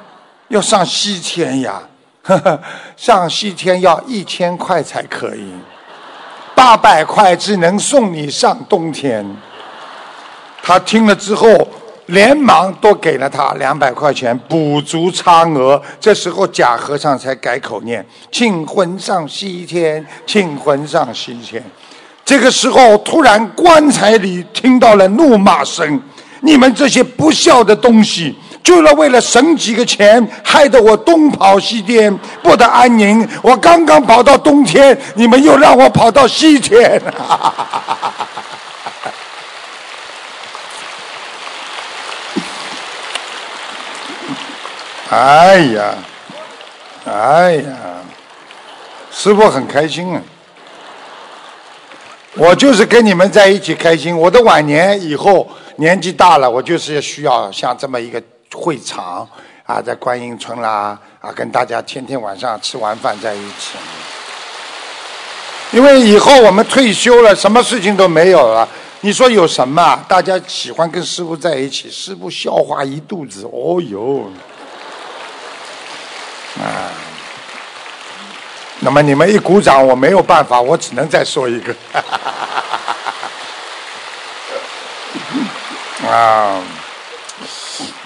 [0.48, 1.80] 要上西天呀？
[2.24, 2.60] 呵呵，
[2.98, 5.52] 上西天要一千块才可以，
[6.56, 9.24] 八百块只能送你上冬天。
[10.64, 11.48] 他听了之后，
[12.08, 15.82] 连忙多给了他两百块钱补足差额。
[16.00, 21.64] 这时候假和尚才改口念：“请魂上西天，请魂上西天。”
[22.26, 26.02] 这个时候，突然棺材里听到了怒骂声
[26.42, 28.34] ：“你们这些不孝的东西，
[28.64, 33.28] 就是为了省几个钱，害得我东跑西颠，不得安宁。
[33.42, 37.02] 我刚刚跑到冬天，你们又让我跑到西天。”
[45.14, 45.94] 哎呀，
[47.06, 47.78] 哎呀，
[49.12, 50.22] 师傅很开心啊。
[52.34, 54.18] 我就是跟你们在一起开心。
[54.18, 58.20] 我的晚年以后年纪大了，我就是需要像这么一个
[58.56, 59.30] 会场
[59.68, 63.78] 啊，在观音村啦，啊，跟大家天天晚上吃完饭在一起。
[65.74, 68.68] 因为以后我们退休了，什么事情都没有了。
[69.02, 70.04] 你说有什么？
[70.08, 73.48] 大家喜欢跟师傅在一起，师傅笑话一肚子。
[73.52, 74.26] 哦哟，
[76.62, 76.94] 啊，
[78.80, 81.76] 那么你们一鼓掌，我没有办法，我只能再说一个。
[86.08, 86.62] 啊，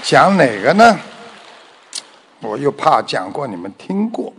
[0.03, 0.97] 讲哪个呢？
[2.39, 4.31] 我又怕讲过，你们听过。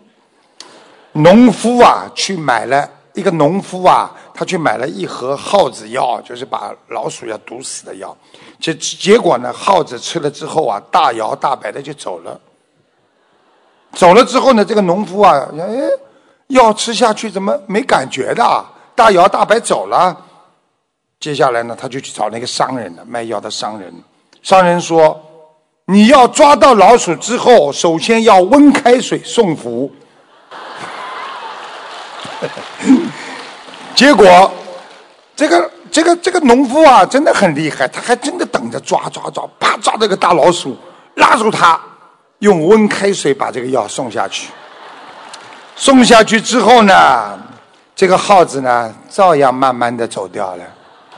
[1.12, 8.16] 农夫啊，去买了一个农夫啊，他去买了一盒耗子药，就是把老鼠要毒死的药。
[8.60, 12.40] 结结果呢，耗子吃了之后啊，大摇大摆的就走了。
[13.94, 15.66] 走了之后呢，这个农夫啊，哎，
[16.48, 18.64] 药吃下去怎么没感觉的？
[18.94, 20.16] 大摇大摆走了。
[21.20, 23.92] 接下来呢，他就去找那个商人了，卖药的商人。
[24.42, 25.20] 商人说
[25.86, 29.90] ：“你要抓到老鼠之后，首先要温开水送服。
[33.96, 34.50] ”结果，
[35.34, 40.76] 这个这个这个农夫啊，真的很厉害，他还真的等着抓抓抓，啪抓到个大老鼠，
[41.14, 41.80] 拉住他，
[42.40, 44.48] 用温开水把这个药送下去。
[45.76, 47.38] 送下去之后呢，
[47.94, 50.64] 这个耗子呢，照样慢慢的走掉了。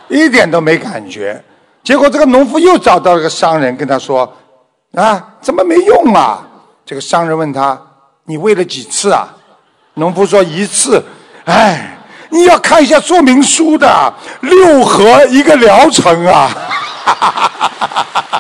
[0.09, 1.43] 一点都没感觉，
[1.83, 4.31] 结果这个农夫又找到了个商人，跟他说
[4.97, 6.47] ：“啊，怎么没用啊？”
[6.85, 7.81] 这个商人问他
[8.27, 9.33] ：“你喂了几次啊？”
[9.95, 11.03] 农夫说：“一次。”
[11.47, 11.97] 哎，
[12.29, 16.51] 你要看一下说明书的，六盒一个疗程啊！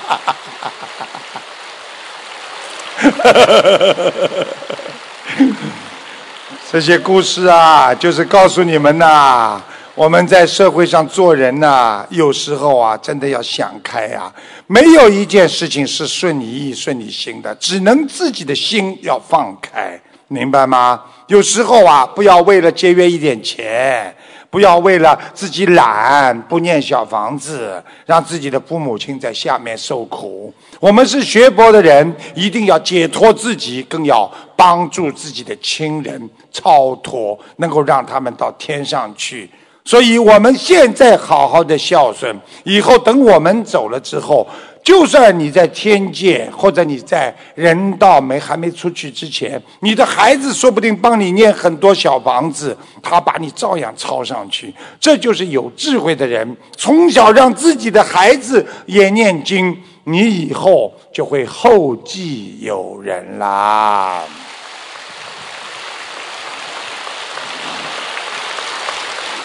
[6.70, 9.60] 这些故事啊，就是告诉你们呐。
[9.96, 14.32] 我们在社会上做人呐，有时候啊，真的要想开啊。
[14.66, 21.02] 没有一件事情是顺你意、顺你心的，只能自己的心要放开，明白吗？
[21.26, 24.14] 有时候啊，不要为了节约一点钱，
[24.51, 30.53] 不要为了自己懒不念小房子，让自己的父母亲在下面受苦。
[30.80, 39.48] 我们是学佛的人，一定要解脱自己，更要帮助自己的亲人超脱，能够让他们到天上去。
[39.82, 44.46] 所以，我们现在好好的孝顺，以后等我们走了之后，
[44.82, 54.74] 就算你在天界，或者你在人道没还没出去之前，你的孩子说不定帮你念很多小房子，他把你照样抄上去。
[54.98, 64.22] 这就是有智慧的人，从小让自己的孩子也念经，你以后就会后继有人啦。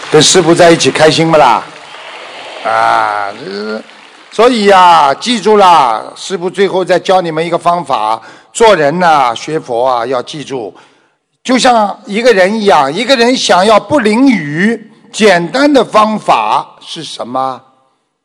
[0.10, 1.62] 跟师傅在一起开心不啦？
[2.64, 3.82] 啊，这
[4.36, 8.22] 所以呀，记住了，师傅最后再教你们一个方法：
[8.52, 10.76] 做人呐，学佛啊，要记住，
[11.42, 17.62] 就像一个人一样，一个人想要不淋雨，简单的方法是什么？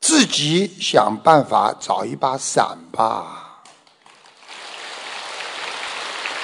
[0.01, 3.25] 自己想办法找一把伞吧。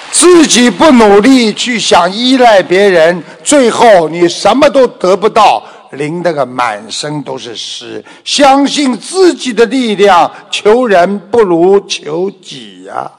[0.09, 5.61] 自己不努力去想依赖别人，最后你什么都得不到，
[5.91, 8.03] 淋得个满身都是湿。
[8.23, 13.11] 相信自己的力量，求人不如求己呀！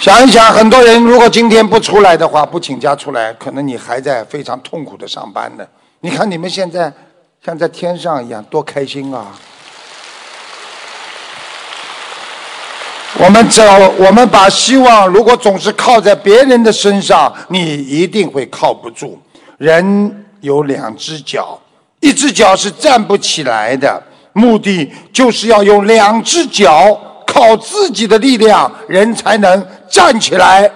[0.00, 5.66] 想一想，很多人如果今天不出来的话，不请假出来，可能你还在非常痛苦的上班呢。
[6.00, 6.92] 你看你们现在
[7.44, 9.34] 像在天上一样，多开心啊！
[13.20, 13.64] 我们走，
[13.98, 19.20] 我们把希望如果总是靠在别人的身上，你一定会靠不住。
[19.58, 21.58] 人有两只脚，
[21.98, 24.00] 一只脚是站不起来的，
[24.32, 26.96] 目的就是要用两只脚
[27.26, 30.70] 靠自己的力量，人才能站起来。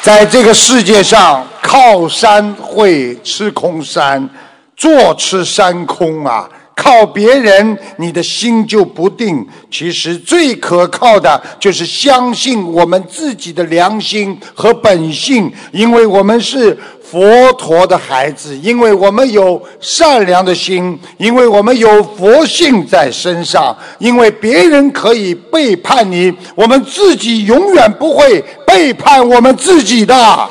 [0.00, 4.26] 在这个世界上，靠山会吃空山，
[4.74, 6.48] 坐吃山空啊。
[6.76, 9.46] 靠别人，你的心就不定。
[9.70, 23.76] 其实最可靠的就是相信我们自己的良心和本性，因为我们是佛陀的孩子，因为我们有善良的心，因为我们有佛性在身上。
[23.98, 30.48] 因为别人可以背叛你，我们自己永远不会背叛我们自己的，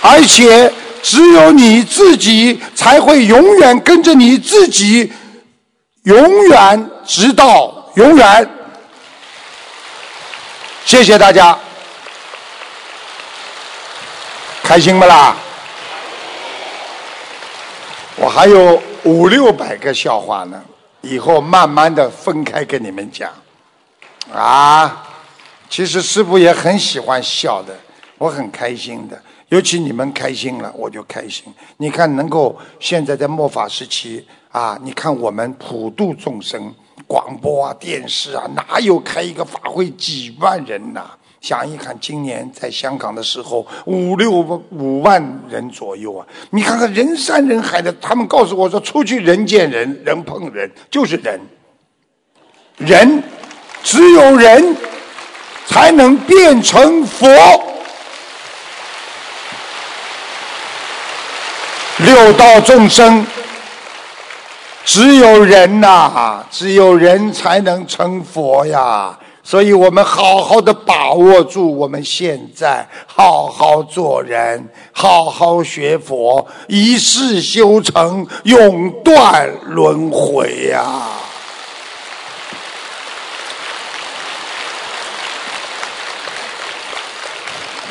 [0.00, 0.72] 而且。
[1.06, 5.12] 只有你自己才会永远跟着你自己，
[6.02, 8.50] 永远直到永远。
[10.84, 11.56] 谢谢大家。
[14.64, 15.36] 开心不啦？
[18.16, 20.60] 我还有五六百个笑话呢，
[21.02, 23.32] 以后慢慢的分开跟你们讲。
[24.34, 25.06] 啊，
[25.70, 27.72] 其实师傅也很喜欢笑的，
[28.18, 29.22] 我很开心的。
[29.48, 31.44] 尤其你们开心了，我就开心。
[31.76, 36.74] 你看，能够现在在末法时期啊，你看我们普度众生，
[37.06, 41.10] 广播啊、电视啊，哪有开一个法会几万人呐？
[41.40, 44.32] 想一看，今年在香港的时候，五六
[44.70, 46.26] 五万人左右啊！
[46.50, 51.40] 你看看人山人海的，他们告诉我说，出去人见人，人碰人，就是人，
[52.78, 53.22] 人，
[53.84, 54.74] 只有人
[55.66, 57.28] 才能变成佛。
[61.98, 63.26] 六道众生，
[64.84, 69.18] 只有人呐，只有人才能成佛呀。
[69.42, 80.84] 所以我们好好的把握住我们现在，好好做人，好好学佛，一世修成，永断轮回呀。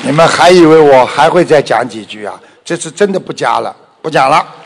[0.04, 2.40] 你们还以为我还会再讲几句啊？
[2.64, 3.76] 这次真的不加了。
[4.06, 4.65] 不讲了。